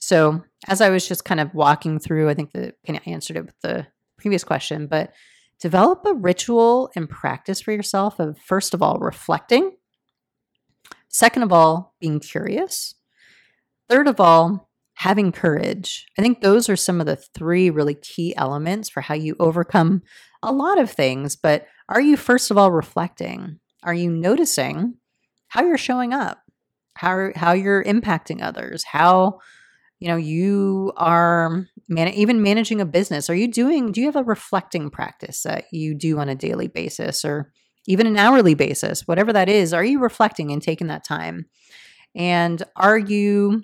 So, 0.00 0.42
as 0.66 0.80
I 0.80 0.90
was 0.90 1.06
just 1.06 1.24
kind 1.24 1.40
of 1.40 1.54
walking 1.54 1.98
through, 1.98 2.28
I 2.28 2.34
think 2.34 2.52
kind 2.52 2.74
of 2.88 3.02
answered 3.06 3.36
it 3.36 3.46
with 3.46 3.60
the 3.62 3.86
previous 4.18 4.44
question, 4.44 4.86
but 4.86 5.12
develop 5.60 6.04
a 6.06 6.14
ritual 6.14 6.90
and 6.96 7.08
practice 7.08 7.60
for 7.60 7.72
yourself 7.72 8.18
of 8.18 8.38
first 8.38 8.74
of 8.74 8.82
all 8.82 8.98
reflecting, 8.98 9.76
second 11.08 11.42
of 11.42 11.52
all 11.52 11.94
being 12.00 12.18
curious, 12.18 12.94
third 13.88 14.08
of 14.08 14.20
all 14.20 14.70
having 14.94 15.32
courage. 15.32 16.06
I 16.18 16.22
think 16.22 16.40
those 16.40 16.68
are 16.68 16.76
some 16.76 17.00
of 17.00 17.06
the 17.06 17.16
three 17.16 17.70
really 17.70 17.94
key 17.94 18.34
elements 18.36 18.88
for 18.88 19.00
how 19.00 19.14
you 19.14 19.36
overcome 19.38 20.02
a 20.42 20.52
lot 20.52 20.78
of 20.78 20.90
things, 20.90 21.36
but 21.36 21.66
are 21.88 22.00
you 22.00 22.16
first 22.16 22.50
of 22.50 22.58
all 22.58 22.70
reflecting? 22.70 23.60
Are 23.82 23.94
you 23.94 24.10
noticing 24.10 24.94
how 25.48 25.62
you're 25.64 25.78
showing 25.78 26.12
up? 26.12 26.42
How 26.94 27.30
how 27.34 27.52
you're 27.52 27.82
impacting 27.82 28.42
others? 28.42 28.84
How 28.84 29.40
you 30.00 30.08
know 30.08 30.16
you 30.16 30.92
are 30.96 31.66
man- 31.88 32.08
even 32.08 32.42
managing 32.42 32.80
a 32.80 32.86
business 32.86 33.30
are 33.30 33.34
you 33.34 33.46
doing 33.48 33.92
do 33.92 34.00
you 34.00 34.06
have 34.06 34.16
a 34.16 34.24
reflecting 34.24 34.90
practice 34.90 35.42
that 35.42 35.64
you 35.72 35.94
do 35.94 36.18
on 36.18 36.28
a 36.28 36.34
daily 36.34 36.68
basis 36.68 37.24
or 37.24 37.52
even 37.86 38.06
an 38.06 38.16
hourly 38.16 38.54
basis 38.54 39.06
whatever 39.06 39.32
that 39.32 39.48
is 39.48 39.72
are 39.72 39.84
you 39.84 39.98
reflecting 40.00 40.50
and 40.50 40.62
taking 40.62 40.88
that 40.88 41.04
time? 41.04 41.46
And 42.14 42.62
are 42.76 42.98
you 42.98 43.62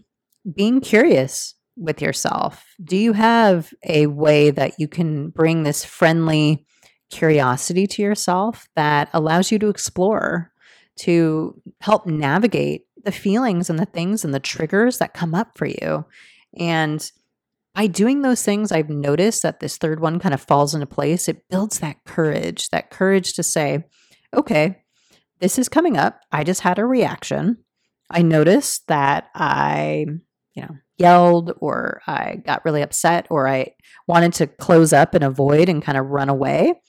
being 0.55 0.81
curious 0.81 1.55
with 1.77 2.01
yourself? 2.01 2.65
Do 2.83 2.97
you 2.97 3.13
have 3.13 3.73
a 3.87 4.07
way 4.07 4.51
that 4.51 4.75
you 4.79 4.89
can 4.89 5.31
bring 5.31 5.63
this 5.63 5.85
friendly 5.85 6.65
curiosity 7.11 7.87
to 7.87 8.03
yourself 8.03 8.69
that 8.77 9.09
allows 9.13 9.53
you 9.53 9.59
to 9.59 9.69
explore 9.69 10.53
to 10.97 11.61
help 11.81 12.07
navigate 12.07 12.86
the 13.07 13.13
feelings 13.13 13.71
and 13.71 13.79
the 13.79 13.87
things 13.87 14.25
and 14.25 14.35
the 14.35 14.41
triggers 14.41 14.99
that 14.99 15.15
come 15.15 15.35
up 15.35 15.57
for 15.57 15.65
you. 15.65 16.05
And 16.59 17.11
by 17.75 17.87
doing 17.87 18.23
those 18.23 18.43
things, 18.43 18.73
I've 18.73 18.91
noticed 18.91 19.43
that 19.43 19.61
this 19.61 19.79
third 19.79 20.01
one 20.01 20.19
kind 20.19 20.35
of 20.35 20.41
falls 20.41 20.75
into 20.75 20.87
place. 20.87 21.29
It 21.29 21.49
builds 21.49 21.79
that 21.79 22.05
courage, 22.05 22.69
that 22.71 22.91
courage 22.91 23.35
to 23.35 23.43
say, 23.43 23.85
okay, 24.35 24.83
this 25.41 25.59
is 25.59 25.69
coming 25.69 25.97
up. 25.97 26.21
I 26.33 26.43
just 26.43 26.63
had 26.63 26.79
a 26.79 26.85
reaction. 26.85 27.59
I 28.11 28.23
noticed 28.23 28.87
that 28.89 29.29
I, 29.35 30.07
you 30.55 30.63
know, 30.63 30.77
yelled 30.99 31.53
or 31.61 32.01
I 32.07 32.43
got 32.45 32.65
really 32.65 32.83
upset 32.83 33.27
or 33.31 33.47
I 33.47 33.75
wanted 34.07 34.33
to 34.35 34.47
close 34.47 34.93
up 34.93 35.15
and 35.15 35.23
avoid 35.23 35.69
and 35.69 35.83
kind 35.83 35.99
of 35.99 36.07
run 36.07 36.29
away. 36.29 36.81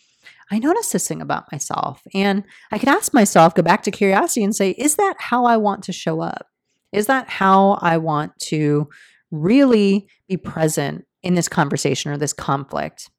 I 0.52 0.60
noticed 0.60 0.94
this 0.94 1.08
thing 1.08 1.22
about 1.22 1.52
myself. 1.52 2.02
And 2.14 2.44
I 2.72 2.78
could 2.78 2.90
ask 2.90 3.14
myself, 3.14 3.56
go 3.56 3.62
back 3.62 3.84
to 3.84 3.92
curiosity 3.92 4.44
and 4.44 4.56
say, 4.56 4.72
is 4.72 4.96
that 4.96 5.16
how 5.20 5.46
I 5.46 5.58
want 5.58 5.84
to 5.84 5.94
show 5.94 6.22
up? 6.22 6.48
Is 6.92 7.08
that 7.08 7.30
how 7.30 7.80
I 7.82 7.98
want 7.98 8.38
to 8.44 8.88
really 9.32 10.08
be 10.28 10.38
present 10.38 11.06
in 11.22 11.36
this 11.36 11.50
conversation 11.50 12.12
or 12.12 12.18
this 12.18 12.34
conflict? 12.34 13.10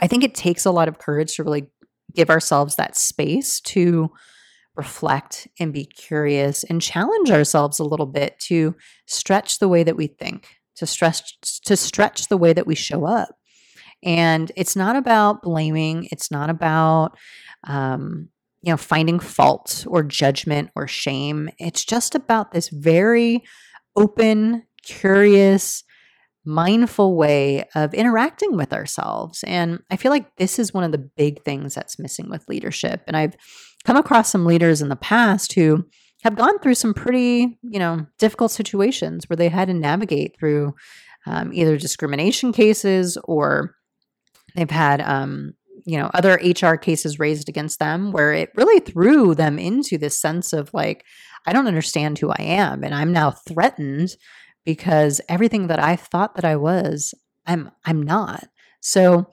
I 0.00 0.06
think 0.06 0.24
it 0.24 0.34
takes 0.34 0.66
a 0.66 0.70
lot 0.70 0.88
of 0.88 0.98
courage 0.98 1.36
to 1.36 1.44
really 1.44 1.66
give 2.14 2.30
ourselves 2.30 2.76
that 2.76 2.96
space 2.96 3.60
to 3.60 4.10
reflect 4.76 5.46
and 5.60 5.72
be 5.72 5.84
curious 5.84 6.64
and 6.64 6.82
challenge 6.82 7.30
ourselves 7.30 7.78
a 7.78 7.84
little 7.84 8.06
bit 8.06 8.38
to 8.40 8.74
stretch 9.06 9.58
the 9.58 9.68
way 9.68 9.82
that 9.82 9.96
we 9.96 10.08
think, 10.08 10.48
to 10.76 10.86
stretch 10.86 11.40
to 11.64 11.76
stretch 11.76 12.28
the 12.28 12.36
way 12.36 12.52
that 12.52 12.66
we 12.66 12.74
show 12.74 13.06
up. 13.06 13.36
And 14.04 14.52
it's 14.56 14.76
not 14.76 14.96
about 14.96 15.42
blaming, 15.42 16.08
it's 16.12 16.30
not 16.30 16.50
about, 16.50 17.16
um, 17.66 18.28
you 18.62 18.72
know, 18.72 18.76
finding 18.76 19.18
fault 19.18 19.86
or 19.88 20.02
judgment 20.02 20.70
or 20.74 20.86
shame. 20.86 21.48
It's 21.58 21.84
just 21.84 22.14
about 22.14 22.52
this 22.52 22.68
very 22.68 23.42
open, 23.96 24.64
curious, 24.82 25.84
mindful 26.44 27.16
way 27.16 27.64
of 27.74 27.94
interacting 27.94 28.56
with 28.56 28.72
ourselves. 28.72 29.42
And 29.46 29.80
I 29.90 29.96
feel 29.96 30.10
like 30.10 30.36
this 30.36 30.58
is 30.58 30.74
one 30.74 30.84
of 30.84 30.92
the 30.92 31.10
big 31.16 31.42
things 31.42 31.74
that's 31.74 31.98
missing 31.98 32.28
with 32.28 32.48
leadership. 32.48 33.02
And 33.06 33.16
I've 33.16 33.34
come 33.84 33.96
across 33.96 34.30
some 34.30 34.44
leaders 34.44 34.82
in 34.82 34.88
the 34.88 34.96
past 34.96 35.54
who 35.54 35.84
have 36.22 36.36
gone 36.36 36.58
through 36.58 36.74
some 36.74 36.94
pretty, 36.94 37.58
you 37.62 37.78
know, 37.78 38.06
difficult 38.18 38.50
situations 38.50 39.28
where 39.28 39.36
they 39.36 39.48
had 39.48 39.68
to 39.68 39.74
navigate 39.74 40.36
through 40.38 40.74
um, 41.26 41.52
either 41.52 41.76
discrimination 41.76 42.52
cases 42.52 43.16
or 43.24 43.74
They've 44.54 44.70
had, 44.70 45.00
um, 45.00 45.54
you 45.84 45.98
know, 45.98 46.10
other 46.14 46.40
HR 46.42 46.76
cases 46.76 47.18
raised 47.18 47.48
against 47.48 47.78
them 47.78 48.12
where 48.12 48.32
it 48.32 48.50
really 48.54 48.80
threw 48.80 49.34
them 49.34 49.58
into 49.58 49.98
this 49.98 50.18
sense 50.18 50.52
of 50.52 50.72
like, 50.72 51.04
I 51.46 51.52
don't 51.52 51.66
understand 51.66 52.18
who 52.18 52.30
I 52.30 52.40
am, 52.40 52.84
and 52.84 52.94
I'm 52.94 53.12
now 53.12 53.30
threatened 53.30 54.16
because 54.64 55.20
everything 55.28 55.66
that 55.66 55.78
I 55.78 55.96
thought 55.96 56.36
that 56.36 56.44
I 56.44 56.56
was, 56.56 57.14
I'm 57.46 57.70
I'm 57.84 58.02
not. 58.02 58.48
So 58.80 59.30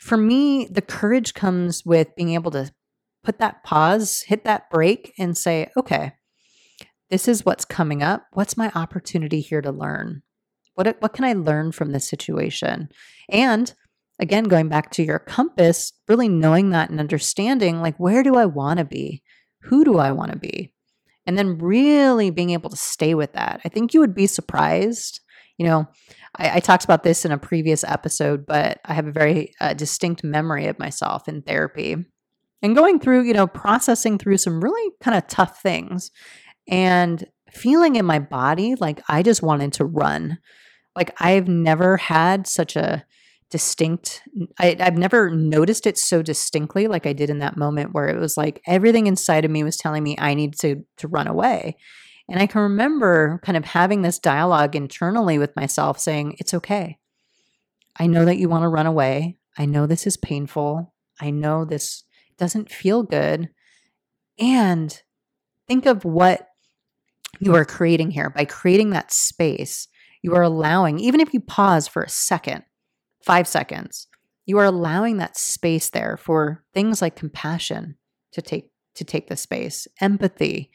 for 0.00 0.16
me, 0.16 0.66
the 0.66 0.82
courage 0.82 1.34
comes 1.34 1.84
with 1.84 2.14
being 2.16 2.34
able 2.34 2.50
to 2.52 2.72
put 3.22 3.38
that 3.38 3.64
pause, 3.64 4.22
hit 4.22 4.44
that 4.44 4.70
break, 4.70 5.12
and 5.18 5.36
say, 5.36 5.70
okay, 5.76 6.12
this 7.10 7.28
is 7.28 7.44
what's 7.44 7.64
coming 7.64 8.02
up. 8.02 8.26
What's 8.32 8.56
my 8.56 8.70
opportunity 8.74 9.40
here 9.40 9.60
to 9.60 9.70
learn? 9.70 10.22
What 10.74 10.96
what 11.00 11.12
can 11.12 11.24
I 11.24 11.32
learn 11.32 11.72
from 11.72 11.92
this 11.92 12.08
situation? 12.08 12.88
And 13.28 13.72
again, 14.18 14.44
going 14.44 14.68
back 14.68 14.90
to 14.92 15.02
your 15.02 15.18
compass, 15.18 15.92
really 16.08 16.28
knowing 16.28 16.70
that 16.70 16.90
and 16.90 17.00
understanding 17.00 17.80
like, 17.80 17.96
where 17.98 18.22
do 18.22 18.36
I 18.36 18.46
want 18.46 18.78
to 18.78 18.84
be? 18.84 19.22
Who 19.62 19.84
do 19.84 19.98
I 19.98 20.12
want 20.12 20.32
to 20.32 20.38
be? 20.38 20.72
And 21.26 21.36
then 21.36 21.58
really 21.58 22.30
being 22.30 22.50
able 22.50 22.70
to 22.70 22.76
stay 22.76 23.14
with 23.14 23.32
that. 23.32 23.60
I 23.64 23.68
think 23.68 23.92
you 23.92 24.00
would 24.00 24.14
be 24.14 24.26
surprised. 24.26 25.20
You 25.58 25.66
know, 25.66 25.88
I, 26.36 26.56
I 26.56 26.60
talked 26.60 26.84
about 26.84 27.02
this 27.02 27.24
in 27.24 27.32
a 27.32 27.38
previous 27.38 27.82
episode, 27.84 28.46
but 28.46 28.80
I 28.84 28.94
have 28.94 29.06
a 29.06 29.12
very 29.12 29.52
uh, 29.60 29.74
distinct 29.74 30.22
memory 30.22 30.66
of 30.66 30.78
myself 30.78 31.28
in 31.28 31.42
therapy 31.42 31.96
and 32.62 32.76
going 32.76 33.00
through, 33.00 33.22
you 33.22 33.34
know, 33.34 33.46
processing 33.46 34.18
through 34.18 34.38
some 34.38 34.62
really 34.62 34.92
kind 35.02 35.16
of 35.16 35.26
tough 35.26 35.60
things 35.60 36.10
and 36.68 37.24
feeling 37.52 37.96
in 37.96 38.04
my 38.04 38.18
body 38.18 38.74
like 38.74 39.00
I 39.08 39.22
just 39.22 39.42
wanted 39.42 39.72
to 39.74 39.84
run. 39.84 40.38
Like 40.94 41.14
I've 41.20 41.48
never 41.48 41.96
had 41.96 42.46
such 42.46 42.76
a 42.76 43.04
distinct 43.50 44.22
I, 44.58 44.76
i've 44.80 44.98
never 44.98 45.30
noticed 45.30 45.86
it 45.86 45.98
so 45.98 46.20
distinctly 46.20 46.88
like 46.88 47.06
i 47.06 47.12
did 47.12 47.30
in 47.30 47.38
that 47.38 47.56
moment 47.56 47.92
where 47.92 48.08
it 48.08 48.18
was 48.18 48.36
like 48.36 48.60
everything 48.66 49.06
inside 49.06 49.44
of 49.44 49.50
me 49.50 49.62
was 49.62 49.76
telling 49.76 50.02
me 50.02 50.16
i 50.18 50.34
need 50.34 50.58
to 50.60 50.84
to 50.96 51.08
run 51.08 51.26
away. 51.26 51.76
And 52.28 52.40
i 52.40 52.46
can 52.46 52.62
remember 52.62 53.40
kind 53.44 53.56
of 53.56 53.64
having 53.64 54.02
this 54.02 54.18
dialogue 54.18 54.74
internally 54.74 55.38
with 55.38 55.54
myself 55.54 56.00
saying 56.00 56.36
it's 56.38 56.54
okay. 56.54 56.98
I 57.98 58.08
know 58.08 58.24
that 58.24 58.36
you 58.36 58.48
want 58.48 58.62
to 58.62 58.68
run 58.68 58.86
away. 58.86 59.38
I 59.56 59.64
know 59.64 59.86
this 59.86 60.06
is 60.06 60.16
painful. 60.16 60.92
I 61.20 61.30
know 61.30 61.64
this 61.64 62.02
doesn't 62.36 62.70
feel 62.70 63.04
good. 63.04 63.48
And 64.38 65.00
think 65.66 65.86
of 65.86 66.04
what 66.04 66.48
you 67.38 67.54
are 67.54 67.64
creating 67.64 68.10
here. 68.10 68.28
By 68.28 68.44
creating 68.44 68.90
that 68.90 69.12
space 69.12 69.88
you 70.26 70.34
are 70.34 70.42
allowing 70.42 70.98
even 70.98 71.20
if 71.20 71.32
you 71.32 71.40
pause 71.40 71.86
for 71.86 72.02
a 72.02 72.08
second 72.08 72.64
five 73.26 73.48
seconds, 73.48 74.06
you 74.46 74.58
are 74.58 74.64
allowing 74.64 75.16
that 75.16 75.36
space 75.36 75.90
there 75.90 76.16
for 76.16 76.64
things 76.72 77.02
like 77.02 77.16
compassion 77.16 77.96
to 78.32 78.40
take 78.40 78.70
to 78.94 79.04
take 79.04 79.28
the 79.28 79.36
space, 79.36 79.86
empathy, 80.00 80.70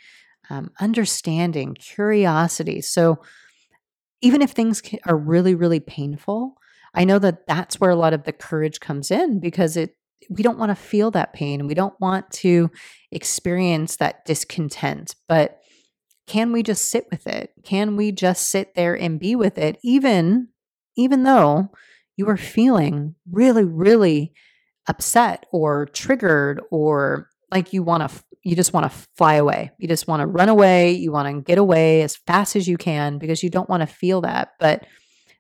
um, 0.52 0.70
understanding, 0.80 1.74
curiosity. 1.74 2.82
So 2.82 3.20
even 4.22 4.44
if 4.44 4.52
things 4.52 4.84
are 5.08 5.18
really 5.18 5.56
really 5.56 5.80
painful, 5.80 6.58
I 6.94 7.06
know 7.06 7.18
that 7.20 7.48
that's 7.48 7.80
where 7.80 7.90
a 7.90 7.96
lot 7.96 8.14
of 8.14 8.26
the 8.26 8.34
courage 8.34 8.82
comes 8.82 9.10
in 9.10 9.40
because 9.40 9.78
it 9.78 9.96
we 10.30 10.44
don't 10.44 10.60
want 10.60 10.70
to 10.70 10.76
feel 10.76 11.10
that 11.12 11.34
pain. 11.34 11.68
We 11.68 11.74
don't 11.74 12.00
want 12.00 12.30
to 12.32 12.70
experience 13.12 13.96
that 13.98 14.26
discontent, 14.26 15.16
but 15.28 15.60
can 16.28 16.52
we 16.52 16.64
just 16.64 16.90
sit 16.90 17.06
with 17.10 17.28
it? 17.28 17.52
Can 17.64 17.96
we 17.96 18.12
just 18.12 18.50
sit 18.50 18.76
there 18.76 18.94
and 18.94 19.20
be 19.20 19.36
with 19.36 19.58
it 19.58 19.80
even 19.84 20.50
even 20.98 21.24
though 21.24 21.72
you 22.22 22.30
are 22.30 22.38
feeling 22.38 23.16
really, 23.32 23.64
really 23.64 24.32
upset 24.88 25.48
or 25.52 25.88
triggered 25.88 26.62
or 26.70 27.28
like 27.50 27.74
you 27.74 27.82
want 27.82 28.08
to 28.08 28.24
you 28.44 28.56
just 28.56 28.74
want 28.74 28.92
to 28.92 28.98
fly 29.18 29.36
away. 29.36 29.72
You 29.80 29.88
just 29.88 30.08
want 30.08 30.22
to 30.22 30.28
run 30.28 30.50
away, 30.50 30.92
you 30.92 31.12
want 31.12 31.36
to 31.36 31.42
get 31.42 31.58
away 31.58 32.04
as 32.04 32.16
fast 32.16 32.56
as 32.56 32.68
you 32.68 32.78
can 32.78 33.18
because 33.18 33.42
you 33.42 33.50
don't 33.50 33.70
want 33.70 33.82
to 33.82 33.88
feel 33.88 34.22
that. 34.22 34.50
But 34.60 34.86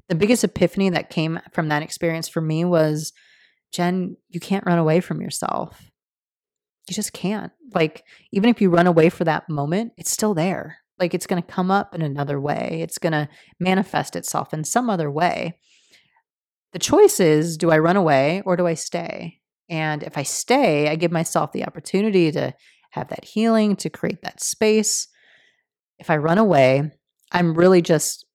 the 0.10 0.15
biggest 0.15 0.44
epiphany 0.44 0.89
that 0.89 1.12
came 1.12 1.39
from 1.52 1.70
that 1.70 1.84
experience 1.84 2.28
for 2.28 2.41
me 2.41 2.65
was 2.65 3.13
Jen, 3.72 4.17
you 4.30 4.39
can't 4.39 4.65
run 4.65 4.80
away 4.80 5.02
from 5.02 5.22
yourself. 5.22 5.84
You 6.89 6.96
just 6.96 7.13
can't. 7.13 7.52
Like 7.76 8.04
even 8.32 8.50
if 8.50 8.60
you 8.60 8.72
run 8.72 8.88
away 8.88 9.10
for 9.10 9.24
that 9.26 9.50
moment, 9.50 9.94
it's 9.98 10.12
still 10.12 10.34
there. 10.34 10.78
Like 11.00 11.13
it's 11.13 11.28
going 11.28 11.41
to 11.41 11.48
come 11.48 11.70
up 11.70 11.94
in 11.94 12.02
another 12.02 12.41
way. 12.41 12.80
It's 12.82 12.98
going 12.98 13.13
to 13.13 13.30
manifest 13.60 14.15
itself 14.15 14.52
in 14.52 14.63
some 14.63 14.89
other 14.89 15.12
way 15.12 15.60
the 16.73 16.79
choice 16.79 17.19
is 17.19 17.57
do 17.57 17.71
I 17.71 17.79
run 17.79 17.97
away 17.97 18.41
or 18.45 18.55
do 18.55 18.67
I 18.67 18.73
stay? 18.75 19.39
And 19.69 20.03
if 20.03 20.17
I 20.17 20.23
stay, 20.23 20.89
I 20.89 20.95
give 20.95 21.12
myself 21.12 21.51
the 21.51 21.65
opportunity 21.65 22.31
to 22.31 22.53
have 22.91 23.07
that 23.10 23.23
healing, 23.23 23.75
to 23.77 23.89
create 23.89 24.21
that 24.23 24.41
space. 24.41 25.07
If 25.97 26.10
I 26.10 26.17
run 26.17 26.38
away, 26.38 26.91
I'm 27.31 27.53
really 27.53 27.81
just 27.81 28.25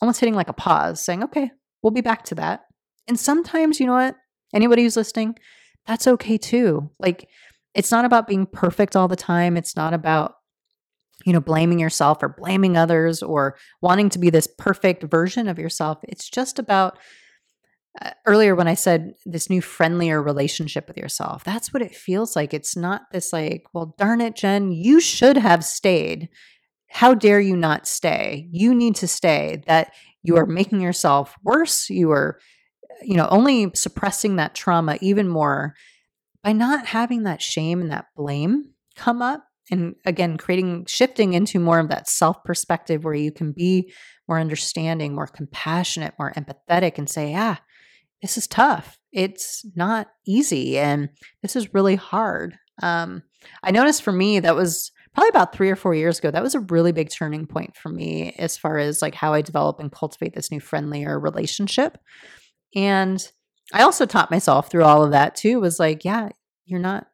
almost 0.00 0.20
hitting 0.20 0.34
like 0.34 0.48
a 0.48 0.54
pause, 0.54 1.02
saying, 1.02 1.24
okay, 1.24 1.50
we'll 1.82 1.90
be 1.90 2.02
back 2.02 2.24
to 2.24 2.34
that. 2.34 2.64
And 3.08 3.18
sometimes, 3.18 3.80
you 3.80 3.86
know 3.86 3.94
what? 3.94 4.16
Anybody 4.52 4.82
who's 4.82 4.96
listening, 4.96 5.38
that's 5.86 6.06
okay 6.06 6.36
too. 6.36 6.90
Like, 6.98 7.28
it's 7.74 7.90
not 7.90 8.04
about 8.04 8.28
being 8.28 8.46
perfect 8.46 8.96
all 8.96 9.08
the 9.08 9.16
time. 9.16 9.56
It's 9.56 9.76
not 9.76 9.94
about, 9.94 10.34
you 11.24 11.32
know, 11.32 11.40
blaming 11.40 11.78
yourself 11.78 12.22
or 12.22 12.28
blaming 12.28 12.76
others 12.76 13.22
or 13.22 13.56
wanting 13.80 14.10
to 14.10 14.18
be 14.18 14.30
this 14.30 14.48
perfect 14.58 15.02
version 15.04 15.48
of 15.48 15.58
yourself. 15.58 15.98
It's 16.04 16.28
just 16.28 16.58
about 16.58 16.98
uh, 18.00 18.10
earlier 18.26 18.54
when 18.54 18.68
I 18.68 18.74
said 18.74 19.14
this 19.24 19.48
new 19.48 19.60
friendlier 19.60 20.22
relationship 20.22 20.88
with 20.88 20.96
yourself, 20.96 21.44
that's 21.44 21.72
what 21.72 21.82
it 21.82 21.94
feels 21.94 22.34
like. 22.34 22.52
It's 22.52 22.76
not 22.76 23.02
this 23.12 23.32
like, 23.32 23.66
well, 23.72 23.94
darn 23.98 24.20
it, 24.20 24.34
Jen, 24.34 24.72
you 24.72 25.00
should 25.00 25.36
have 25.36 25.64
stayed. 25.64 26.28
How 26.88 27.14
dare 27.14 27.40
you 27.40 27.56
not 27.56 27.86
stay? 27.86 28.48
You 28.50 28.74
need 28.74 28.96
to 28.96 29.08
stay. 29.08 29.62
That 29.66 29.92
you 30.22 30.36
are 30.36 30.46
making 30.46 30.80
yourself 30.80 31.36
worse. 31.44 31.88
You 31.88 32.10
are, 32.10 32.40
you 33.02 33.16
know, 33.16 33.28
only 33.30 33.70
suppressing 33.74 34.36
that 34.36 34.54
trauma 34.54 34.98
even 35.00 35.28
more 35.28 35.74
by 36.42 36.52
not 36.52 36.86
having 36.86 37.24
that 37.24 37.42
shame 37.42 37.80
and 37.80 37.90
that 37.90 38.06
blame 38.16 38.72
come 38.96 39.22
up. 39.22 39.44
And 39.70 39.94
again, 40.04 40.36
creating, 40.36 40.84
shifting 40.86 41.32
into 41.32 41.58
more 41.58 41.78
of 41.78 41.88
that 41.88 42.08
self 42.08 42.42
perspective 42.44 43.04
where 43.04 43.14
you 43.14 43.32
can 43.32 43.52
be 43.52 43.92
more 44.28 44.38
understanding, 44.38 45.14
more 45.14 45.26
compassionate, 45.26 46.14
more 46.18 46.32
empathetic, 46.32 46.98
and 46.98 47.08
say, 47.08 47.30
yeah, 47.30 47.56
this 48.24 48.38
is 48.38 48.46
tough. 48.46 48.98
It's 49.12 49.66
not 49.76 50.08
easy. 50.26 50.78
And 50.78 51.10
this 51.42 51.56
is 51.56 51.74
really 51.74 51.96
hard. 51.96 52.56
Um, 52.82 53.22
I 53.62 53.70
noticed 53.70 54.02
for 54.02 54.12
me, 54.12 54.40
that 54.40 54.56
was 54.56 54.90
probably 55.12 55.28
about 55.28 55.54
three 55.54 55.68
or 55.68 55.76
four 55.76 55.94
years 55.94 56.18
ago. 56.18 56.30
That 56.30 56.42
was 56.42 56.54
a 56.54 56.60
really 56.60 56.90
big 56.90 57.10
turning 57.10 57.46
point 57.46 57.76
for 57.76 57.90
me 57.90 58.34
as 58.38 58.56
far 58.56 58.78
as 58.78 59.02
like 59.02 59.14
how 59.14 59.34
I 59.34 59.42
develop 59.42 59.78
and 59.78 59.92
cultivate 59.92 60.34
this 60.34 60.50
new 60.50 60.58
friendlier 60.58 61.20
relationship. 61.20 61.98
And 62.74 63.30
I 63.74 63.82
also 63.82 64.06
taught 64.06 64.30
myself 64.30 64.70
through 64.70 64.84
all 64.84 65.04
of 65.04 65.10
that 65.10 65.36
too, 65.36 65.60
was 65.60 65.78
like, 65.78 66.02
yeah, 66.02 66.30
you're 66.64 66.80
not, 66.80 67.06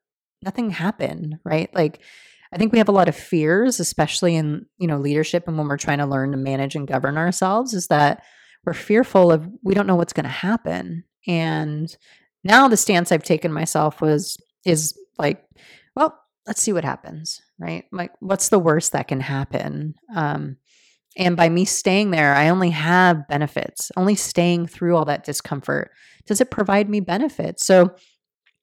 nothing 0.44 0.70
happened, 0.70 1.40
right? 1.44 1.74
Like, 1.74 2.02
I 2.52 2.56
think 2.56 2.70
we 2.70 2.78
have 2.78 2.88
a 2.88 2.92
lot 2.92 3.08
of 3.08 3.16
fears, 3.16 3.80
especially 3.80 4.36
in, 4.36 4.66
you 4.78 4.86
know, 4.86 4.98
leadership 4.98 5.48
and 5.48 5.58
when 5.58 5.66
we're 5.66 5.76
trying 5.76 5.98
to 5.98 6.06
learn 6.06 6.30
to 6.30 6.36
manage 6.36 6.76
and 6.76 6.86
govern 6.86 7.18
ourselves, 7.18 7.74
is 7.74 7.88
that 7.88 8.22
we're 8.64 8.74
fearful 8.74 9.32
of 9.32 9.48
we 9.62 9.74
don't 9.74 9.86
know 9.86 9.96
what's 9.96 10.12
going 10.12 10.24
to 10.24 10.30
happen. 10.30 11.04
And 11.26 11.94
now 12.44 12.68
the 12.68 12.76
stance 12.76 13.12
I've 13.12 13.22
taken 13.22 13.52
myself 13.52 14.00
was 14.00 14.36
is 14.64 14.98
like, 15.18 15.44
well, 15.94 16.18
let's 16.46 16.62
see 16.62 16.72
what 16.72 16.84
happens, 16.84 17.40
right? 17.58 17.84
Like, 17.92 18.12
what's 18.20 18.48
the 18.48 18.58
worst 18.58 18.92
that 18.92 19.08
can 19.08 19.20
happen? 19.20 19.94
Um, 20.14 20.56
and 21.16 21.36
by 21.36 21.48
me 21.48 21.64
staying 21.64 22.10
there, 22.10 22.34
I 22.34 22.48
only 22.48 22.70
have 22.70 23.28
benefits. 23.28 23.90
Only 23.96 24.14
staying 24.14 24.68
through 24.68 24.96
all 24.96 25.04
that 25.06 25.24
discomfort 25.24 25.90
does 26.26 26.40
it 26.40 26.50
provide 26.50 26.88
me 26.88 27.00
benefits. 27.00 27.66
So 27.66 27.94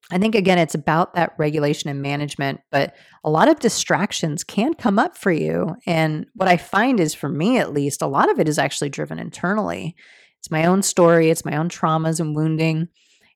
I 0.09 0.17
think 0.17 0.35
again, 0.35 0.57
it's 0.57 0.75
about 0.75 1.15
that 1.15 1.33
regulation 1.37 1.89
and 1.89 2.01
management, 2.01 2.61
but 2.71 2.95
a 3.23 3.29
lot 3.29 3.49
of 3.49 3.59
distractions 3.59 4.43
can 4.43 4.73
come 4.73 4.97
up 4.97 5.17
for 5.17 5.31
you. 5.31 5.75
And 5.85 6.27
what 6.33 6.47
I 6.47 6.55
find 6.55 6.99
is, 6.99 7.13
for 7.13 7.27
me 7.27 7.57
at 7.57 7.73
least, 7.73 8.01
a 8.01 8.07
lot 8.07 8.31
of 8.31 8.39
it 8.39 8.47
is 8.47 8.57
actually 8.57 8.89
driven 8.89 9.19
internally. 9.19 9.95
It's 10.39 10.51
my 10.51 10.65
own 10.65 10.81
story, 10.81 11.29
it's 11.29 11.43
my 11.43 11.57
own 11.57 11.67
traumas 11.67 12.21
and 12.21 12.35
wounding. 12.35 12.87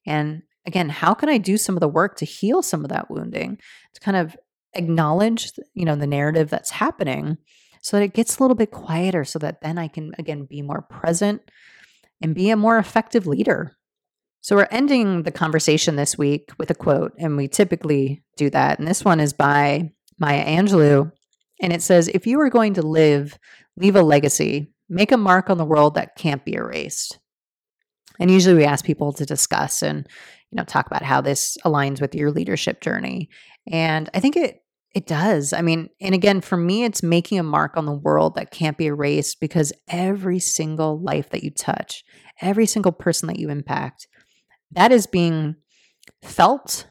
And 0.05 0.43
again, 0.65 0.87
how 0.89 1.13
can 1.13 1.27
I 1.27 1.37
do 1.37 1.57
some 1.57 1.75
of 1.75 1.81
the 1.81 1.89
work 1.89 2.15
to 2.17 2.25
heal 2.25 2.61
some 2.61 2.85
of 2.85 2.89
that 2.89 3.11
wounding, 3.11 3.57
to 3.93 3.99
kind 3.99 4.15
of 4.15 4.37
acknowledge, 4.73 5.51
you 5.73 5.83
know, 5.83 5.95
the 5.95 6.07
narrative 6.07 6.49
that's 6.49 6.71
happening 6.71 7.37
so 7.81 7.97
that 7.97 8.03
it 8.03 8.13
gets 8.13 8.37
a 8.37 8.43
little 8.43 8.55
bit 8.55 8.71
quieter 8.71 9.25
so 9.25 9.39
that 9.39 9.61
then 9.61 9.77
I 9.77 9.87
can 9.87 10.13
again 10.17 10.45
be 10.45 10.61
more 10.61 10.83
present 10.83 11.41
and 12.21 12.35
be 12.35 12.49
a 12.49 12.55
more 12.55 12.77
effective 12.77 13.27
leader 13.27 13.75
so 14.41 14.55
we're 14.55 14.67
ending 14.71 15.23
the 15.23 15.31
conversation 15.31 15.95
this 15.95 16.17
week 16.17 16.49
with 16.57 16.71
a 16.71 16.75
quote, 16.75 17.13
and 17.19 17.37
we 17.37 17.47
typically 17.47 18.23
do 18.37 18.49
that. 18.49 18.79
And 18.79 18.87
this 18.87 19.05
one 19.05 19.19
is 19.19 19.33
by 19.33 19.91
Maya 20.19 20.43
Angelou. 20.45 21.11
And 21.61 21.71
it 21.71 21.83
says, 21.83 22.07
If 22.07 22.25
you 22.25 22.39
are 22.41 22.49
going 22.49 22.73
to 22.73 22.81
live, 22.81 23.37
leave 23.77 23.95
a 23.95 24.01
legacy, 24.01 24.73
make 24.89 25.11
a 25.11 25.17
mark 25.17 25.51
on 25.51 25.57
the 25.57 25.65
world 25.65 25.93
that 25.93 26.15
can't 26.15 26.43
be 26.43 26.55
erased. 26.55 27.19
And 28.19 28.31
usually 28.31 28.55
we 28.55 28.65
ask 28.65 28.83
people 28.83 29.13
to 29.13 29.25
discuss 29.25 29.81
and 29.81 30.07
you 30.51 30.57
know 30.57 30.63
talk 30.63 30.87
about 30.87 31.03
how 31.03 31.21
this 31.21 31.57
aligns 31.63 32.01
with 32.01 32.15
your 32.15 32.31
leadership 32.31 32.81
journey. 32.81 33.29
And 33.71 34.09
I 34.13 34.19
think 34.19 34.35
it 34.35 34.57
it 34.93 35.07
does. 35.07 35.53
I 35.53 35.61
mean, 35.61 35.89
and 36.01 36.13
again, 36.13 36.41
for 36.41 36.57
me, 36.57 36.83
it's 36.83 37.01
making 37.01 37.39
a 37.39 37.43
mark 37.43 37.77
on 37.77 37.85
the 37.85 37.93
world 37.93 38.35
that 38.35 38.51
can't 38.51 38.77
be 38.77 38.87
erased 38.87 39.39
because 39.39 39.71
every 39.87 40.39
single 40.39 40.99
life 41.01 41.29
that 41.29 41.43
you 41.43 41.51
touch, 41.51 42.03
every 42.41 42.65
single 42.65 42.91
person 42.91 43.27
that 43.27 43.39
you 43.39 43.49
impact, 43.49 44.07
that 44.71 44.91
is 44.91 45.07
being 45.07 45.55
felt 46.23 46.87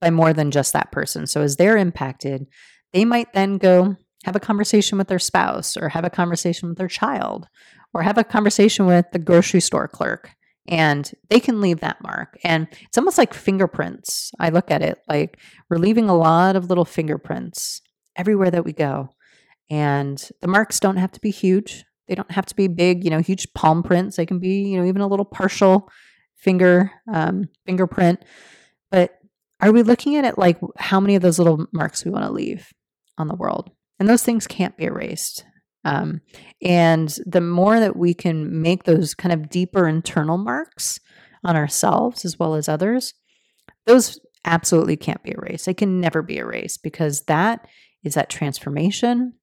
by 0.00 0.10
more 0.10 0.32
than 0.32 0.50
just 0.50 0.72
that 0.72 0.92
person. 0.92 1.26
So 1.26 1.42
as 1.42 1.56
they're 1.56 1.76
impacted, 1.76 2.46
they 2.92 3.04
might 3.04 3.32
then 3.32 3.58
go 3.58 3.96
have 4.24 4.36
a 4.36 4.40
conversation 4.40 4.98
with 4.98 5.08
their 5.08 5.18
spouse 5.18 5.76
or 5.76 5.90
have 5.90 6.04
a 6.04 6.10
conversation 6.10 6.68
with 6.68 6.78
their 6.78 6.88
child 6.88 7.46
or 7.94 8.02
have 8.02 8.18
a 8.18 8.24
conversation 8.24 8.86
with 8.86 9.06
the 9.12 9.18
grocery 9.18 9.60
store 9.60 9.88
clerk 9.88 10.30
and 10.68 11.12
they 11.30 11.40
can 11.40 11.60
leave 11.60 11.80
that 11.80 12.02
mark. 12.02 12.38
And 12.42 12.66
it's 12.82 12.98
almost 12.98 13.18
like 13.18 13.34
fingerprints. 13.34 14.32
I 14.40 14.48
look 14.48 14.70
at 14.70 14.82
it 14.82 14.98
like 15.08 15.38
we're 15.70 15.78
leaving 15.78 16.08
a 16.08 16.16
lot 16.16 16.56
of 16.56 16.68
little 16.68 16.84
fingerprints 16.84 17.80
everywhere 18.16 18.50
that 18.50 18.64
we 18.64 18.72
go. 18.72 19.10
And 19.70 20.22
the 20.40 20.48
marks 20.48 20.80
don't 20.80 20.96
have 20.96 21.12
to 21.12 21.20
be 21.20 21.30
huge. 21.30 21.84
They 22.08 22.14
don't 22.14 22.30
have 22.30 22.46
to 22.46 22.56
be 22.56 22.68
big, 22.68 23.04
you 23.04 23.10
know, 23.10 23.20
huge 23.20 23.52
palm 23.54 23.82
prints. 23.82 24.16
They 24.16 24.26
can 24.26 24.38
be, 24.38 24.68
you 24.68 24.78
know, 24.78 24.86
even 24.86 25.02
a 25.02 25.08
little 25.08 25.24
partial 25.24 25.88
finger 26.36 26.92
um, 27.12 27.48
fingerprint. 27.64 28.24
But 28.90 29.18
are 29.60 29.72
we 29.72 29.82
looking 29.82 30.16
at 30.16 30.24
it 30.24 30.38
like 30.38 30.58
how 30.76 31.00
many 31.00 31.16
of 31.16 31.22
those 31.22 31.38
little 31.38 31.66
marks 31.72 32.04
we 32.04 32.10
want 32.10 32.24
to 32.24 32.32
leave 32.32 32.72
on 33.18 33.28
the 33.28 33.34
world? 33.34 33.70
And 33.98 34.08
those 34.08 34.22
things 34.22 34.46
can't 34.46 34.76
be 34.76 34.84
erased. 34.84 35.44
Um, 35.84 36.20
and 36.60 37.16
the 37.24 37.40
more 37.40 37.80
that 37.80 37.96
we 37.96 38.12
can 38.12 38.60
make 38.60 38.84
those 38.84 39.14
kind 39.14 39.32
of 39.32 39.48
deeper 39.48 39.86
internal 39.86 40.36
marks 40.36 41.00
on 41.44 41.56
ourselves 41.56 42.24
as 42.24 42.38
well 42.38 42.54
as 42.54 42.68
others, 42.68 43.14
those 43.86 44.18
absolutely 44.44 44.96
can't 44.96 45.22
be 45.22 45.30
erased. 45.30 45.66
They 45.66 45.74
can 45.74 46.00
never 46.00 46.22
be 46.22 46.38
erased 46.38 46.82
because 46.82 47.22
that 47.22 47.66
is 48.02 48.14
that 48.14 48.30
transformation. 48.30 49.34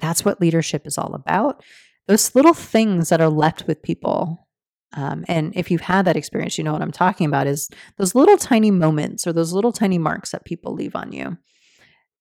That's 0.00 0.24
what 0.24 0.40
leadership 0.40 0.86
is 0.86 0.98
all 0.98 1.14
about. 1.14 1.62
Those 2.06 2.34
little 2.34 2.54
things 2.54 3.08
that 3.08 3.20
are 3.20 3.28
left 3.28 3.66
with 3.66 3.82
people 3.82 4.48
um, 4.92 5.24
and 5.28 5.52
if 5.54 5.70
you've 5.70 5.80
had 5.80 6.04
that 6.06 6.16
experience, 6.16 6.58
you 6.58 6.64
know 6.64 6.72
what 6.72 6.82
I'm 6.82 6.90
talking 6.90 7.26
about 7.26 7.46
is 7.46 7.68
those 7.96 8.14
little 8.14 8.36
tiny 8.36 8.70
moments 8.70 9.26
or 9.26 9.32
those 9.32 9.52
little 9.52 9.72
tiny 9.72 9.98
marks 9.98 10.32
that 10.32 10.44
people 10.44 10.74
leave 10.74 10.96
on 10.96 11.12
you. 11.12 11.38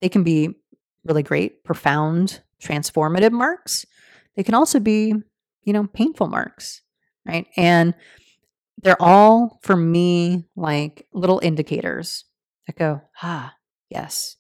They 0.02 0.10
can 0.10 0.24
be 0.24 0.56
really 1.04 1.24
great, 1.24 1.64
profound, 1.64 2.42
transformative 2.62 3.32
marks. 3.32 3.86
They 4.36 4.44
can 4.44 4.54
also 4.54 4.80
be, 4.80 5.14
you 5.64 5.74
know, 5.74 5.88
painful 5.88 6.28
marks, 6.28 6.82
right? 7.26 7.48
And 7.58 7.96
they're 8.82 9.02
all, 9.02 9.60
for 9.64 9.76
me, 9.76 10.46
like 10.56 11.08
little 11.12 11.40
indicators 11.44 12.26
that 12.68 12.78
go, 12.78 13.02
ah, 13.22 13.54
yes. 13.90 14.36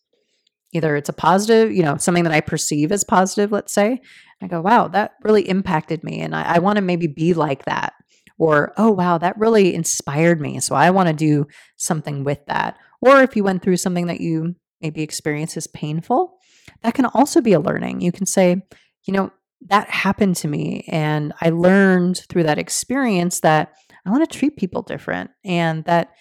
Either 0.71 0.95
it's 0.95 1.09
a 1.09 1.13
positive, 1.13 1.71
you 1.71 1.81
know, 1.81 1.97
something 1.97 2.23
that 2.25 2.33
I 2.33 2.41
perceive 2.41 2.91
as 2.91 3.03
positive, 3.03 3.51
let's 3.51 3.73
say. 3.73 4.01
I 4.39 4.47
go, 4.47 4.61
wow, 4.61 4.87
that 4.89 5.13
really 5.23 5.49
impacted 5.49 6.03
me. 6.03 6.21
And 6.21 6.35
I, 6.35 6.43
I 6.43 6.59
want 6.59 6.75
to 6.75 6.83
maybe 6.83 7.07
be 7.07 7.33
like 7.33 7.65
that 7.65 7.93
or 8.39 8.73
oh 8.77 8.89
wow 8.89 9.17
that 9.19 9.37
really 9.37 9.75
inspired 9.75 10.41
me 10.41 10.59
so 10.59 10.73
i 10.73 10.89
want 10.89 11.07
to 11.07 11.13
do 11.13 11.45
something 11.77 12.23
with 12.23 12.43
that. 12.47 12.77
Or 13.01 13.21
if 13.21 13.35
you 13.35 13.43
went 13.43 13.61
through 13.61 13.77
something 13.77 14.07
that 14.07 14.19
you 14.19 14.55
maybe 14.81 15.01
experience 15.01 15.55
as 15.55 15.67
painful 15.67 16.39
that 16.81 16.93
can 16.93 17.05
also 17.05 17.41
be 17.41 17.53
a 17.53 17.59
learning. 17.59 18.01
You 18.01 18.11
can 18.11 18.25
say 18.25 18.61
you 19.05 19.13
know 19.13 19.31
that 19.67 19.89
happened 19.89 20.35
to 20.37 20.47
me 20.47 20.85
and 20.87 21.33
i 21.41 21.49
learned 21.49 22.21
through 22.29 22.43
that 22.43 22.57
experience 22.57 23.41
that 23.41 23.73
i 24.05 24.09
want 24.09 24.29
to 24.29 24.37
treat 24.37 24.55
people 24.55 24.81
different 24.81 25.31
and 25.43 25.83
that 25.85 26.11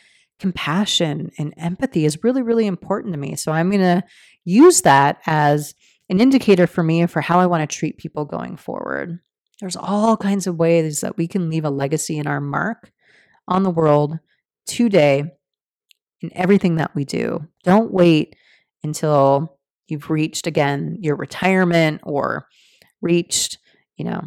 compassion 0.40 1.30
and 1.38 1.54
empathy 1.56 2.04
is 2.04 2.24
really 2.24 2.42
really 2.42 2.66
important 2.66 3.12
to 3.14 3.18
me 3.18 3.36
so 3.36 3.52
i'm 3.52 3.70
going 3.70 3.80
to 3.80 4.02
use 4.44 4.82
that 4.82 5.20
as 5.26 5.74
an 6.08 6.20
indicator 6.20 6.66
for 6.66 6.82
me 6.82 7.06
for 7.06 7.20
how 7.20 7.38
i 7.38 7.46
want 7.46 7.68
to 7.68 7.76
treat 7.76 7.98
people 7.98 8.24
going 8.24 8.56
forward 8.56 9.20
there's 9.60 9.76
all 9.76 10.16
kinds 10.16 10.46
of 10.46 10.56
ways 10.56 11.00
that 11.00 11.16
we 11.16 11.26
can 11.26 11.50
leave 11.50 11.64
a 11.64 11.70
legacy 11.70 12.18
and 12.18 12.28
our 12.28 12.40
mark 12.40 12.90
on 13.46 13.62
the 13.62 13.70
world 13.70 14.18
today 14.66 15.24
in 16.20 16.30
everything 16.34 16.76
that 16.76 16.94
we 16.94 17.04
do. 17.04 17.46
Don't 17.64 17.92
wait 17.92 18.36
until 18.82 19.58
you've 19.88 20.10
reached 20.10 20.46
again 20.46 20.98
your 21.00 21.16
retirement 21.16 22.00
or 22.04 22.46
reached, 23.00 23.58
you 23.96 24.04
know, 24.04 24.22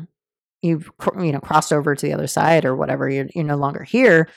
you've 0.62 0.92
you 1.20 1.32
know 1.32 1.40
crossed 1.40 1.74
over 1.74 1.96
to 1.96 2.06
the 2.06 2.14
other 2.14 2.28
side 2.28 2.66
or 2.66 2.76
whatever 2.76 3.10
you're, 3.10 3.28
you're 3.34 3.44
no 3.44 3.56
longer 3.56 3.84
here 3.84 4.30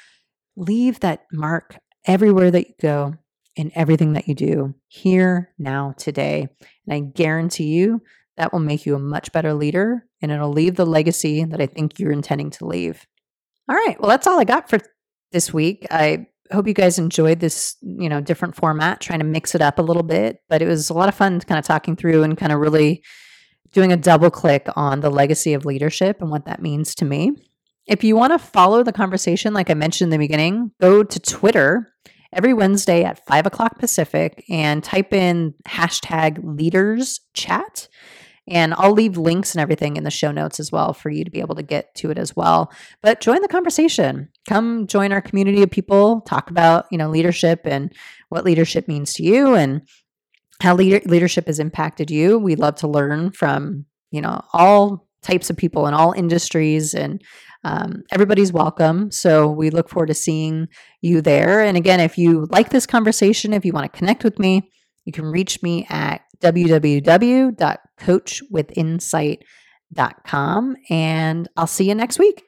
leave 0.56 1.00
that 1.00 1.24
mark 1.32 1.78
everywhere 2.06 2.50
that 2.50 2.68
you 2.68 2.74
go 2.80 3.14
in 3.56 3.70
everything 3.74 4.14
that 4.14 4.28
you 4.28 4.34
do 4.34 4.74
here 4.88 5.52
now 5.58 5.94
today 5.96 6.48
and 6.86 6.94
i 6.94 7.00
guarantee 7.00 7.68
you 7.68 8.00
that 8.36 8.52
will 8.52 8.60
make 8.60 8.86
you 8.86 8.94
a 8.94 8.98
much 8.98 9.32
better 9.32 9.54
leader 9.54 10.06
and 10.20 10.32
it'll 10.32 10.52
leave 10.52 10.76
the 10.76 10.86
legacy 10.86 11.44
that 11.44 11.60
I 11.60 11.66
think 11.66 11.98
you're 11.98 12.12
intending 12.12 12.50
to 12.50 12.66
leave. 12.66 13.06
All 13.68 13.76
right. 13.76 13.98
Well, 14.00 14.08
that's 14.10 14.26
all 14.26 14.38
I 14.40 14.44
got 14.44 14.68
for 14.68 14.78
this 15.32 15.52
week. 15.52 15.86
I 15.90 16.26
hope 16.52 16.66
you 16.66 16.74
guys 16.74 16.98
enjoyed 16.98 17.40
this, 17.40 17.76
you 17.80 18.08
know, 18.08 18.20
different 18.20 18.56
format, 18.56 19.00
trying 19.00 19.20
to 19.20 19.24
mix 19.24 19.54
it 19.54 19.62
up 19.62 19.78
a 19.78 19.82
little 19.82 20.02
bit, 20.02 20.38
but 20.48 20.60
it 20.62 20.66
was 20.66 20.90
a 20.90 20.94
lot 20.94 21.08
of 21.08 21.14
fun 21.14 21.40
kind 21.40 21.58
of 21.58 21.64
talking 21.64 21.96
through 21.96 22.22
and 22.22 22.36
kind 22.36 22.52
of 22.52 22.58
really 22.58 23.02
doing 23.72 23.92
a 23.92 23.96
double 23.96 24.30
click 24.30 24.68
on 24.76 25.00
the 25.00 25.10
legacy 25.10 25.54
of 25.54 25.64
leadership 25.64 26.20
and 26.20 26.30
what 26.30 26.44
that 26.46 26.62
means 26.62 26.94
to 26.96 27.04
me. 27.04 27.32
if 27.86 28.02
you 28.02 28.16
want 28.16 28.32
to 28.32 28.38
follow 28.38 28.82
the 28.82 28.92
conversation, 28.92 29.52
like 29.52 29.70
I 29.70 29.74
mentioned 29.74 30.12
in 30.12 30.18
the 30.18 30.24
beginning, 30.24 30.70
go 30.80 31.02
to 31.02 31.20
Twitter 31.20 31.92
every 32.32 32.54
Wednesday 32.54 33.04
at 33.04 33.24
five 33.26 33.46
o'clock 33.46 33.78
Pacific 33.78 34.44
and 34.48 34.82
type 34.82 35.12
in 35.12 35.54
hashtag 35.68 36.38
leaders 36.42 37.20
chat. 37.34 37.88
And 38.46 38.74
I'll 38.74 38.92
leave 38.92 39.16
links 39.16 39.54
and 39.54 39.60
everything 39.60 39.96
in 39.96 40.04
the 40.04 40.10
show 40.10 40.30
notes 40.30 40.60
as 40.60 40.70
well 40.70 40.92
for 40.92 41.08
you 41.08 41.24
to 41.24 41.30
be 41.30 41.40
able 41.40 41.54
to 41.54 41.62
get 41.62 41.94
to 41.96 42.10
it 42.10 42.18
as 42.18 42.36
well. 42.36 42.70
But 43.00 43.20
join 43.20 43.40
the 43.40 43.48
conversation. 43.48 44.28
Come 44.46 44.86
join 44.86 45.12
our 45.12 45.22
community 45.22 45.62
of 45.62 45.70
people, 45.70 46.20
talk 46.22 46.50
about, 46.50 46.86
you 46.90 46.98
know, 46.98 47.08
leadership 47.08 47.62
and 47.64 47.92
what 48.28 48.44
leadership 48.44 48.86
means 48.86 49.14
to 49.14 49.22
you 49.22 49.54
and 49.54 49.82
how 50.60 50.74
leader- 50.74 51.08
leadership 51.08 51.46
has 51.46 51.58
impacted 51.58 52.10
you. 52.10 52.38
We 52.38 52.54
love 52.54 52.74
to 52.76 52.88
learn 52.88 53.30
from, 53.30 53.86
you 54.10 54.20
know, 54.20 54.42
all 54.52 55.08
types 55.22 55.48
of 55.48 55.56
people 55.56 55.86
in 55.86 55.94
all 55.94 56.12
industries 56.12 56.94
and 56.94 57.22
um, 57.64 58.04
everybody's 58.12 58.52
welcome. 58.52 59.10
So 59.10 59.48
we 59.48 59.70
look 59.70 59.88
forward 59.88 60.08
to 60.08 60.14
seeing 60.14 60.68
you 61.00 61.22
there. 61.22 61.62
And 61.62 61.78
again, 61.78 61.98
if 61.98 62.18
you 62.18 62.46
like 62.50 62.68
this 62.68 62.86
conversation, 62.86 63.54
if 63.54 63.64
you 63.64 63.72
want 63.72 63.90
to 63.90 63.98
connect 63.98 64.22
with 64.22 64.38
me, 64.38 64.70
you 65.06 65.12
can 65.12 65.24
reach 65.24 65.62
me 65.62 65.86
at 65.88 66.20
www.coachwithinsight.com. 68.00 70.76
And 70.90 71.48
I'll 71.56 71.66
see 71.66 71.88
you 71.88 71.94
next 71.94 72.18
week. 72.18 72.44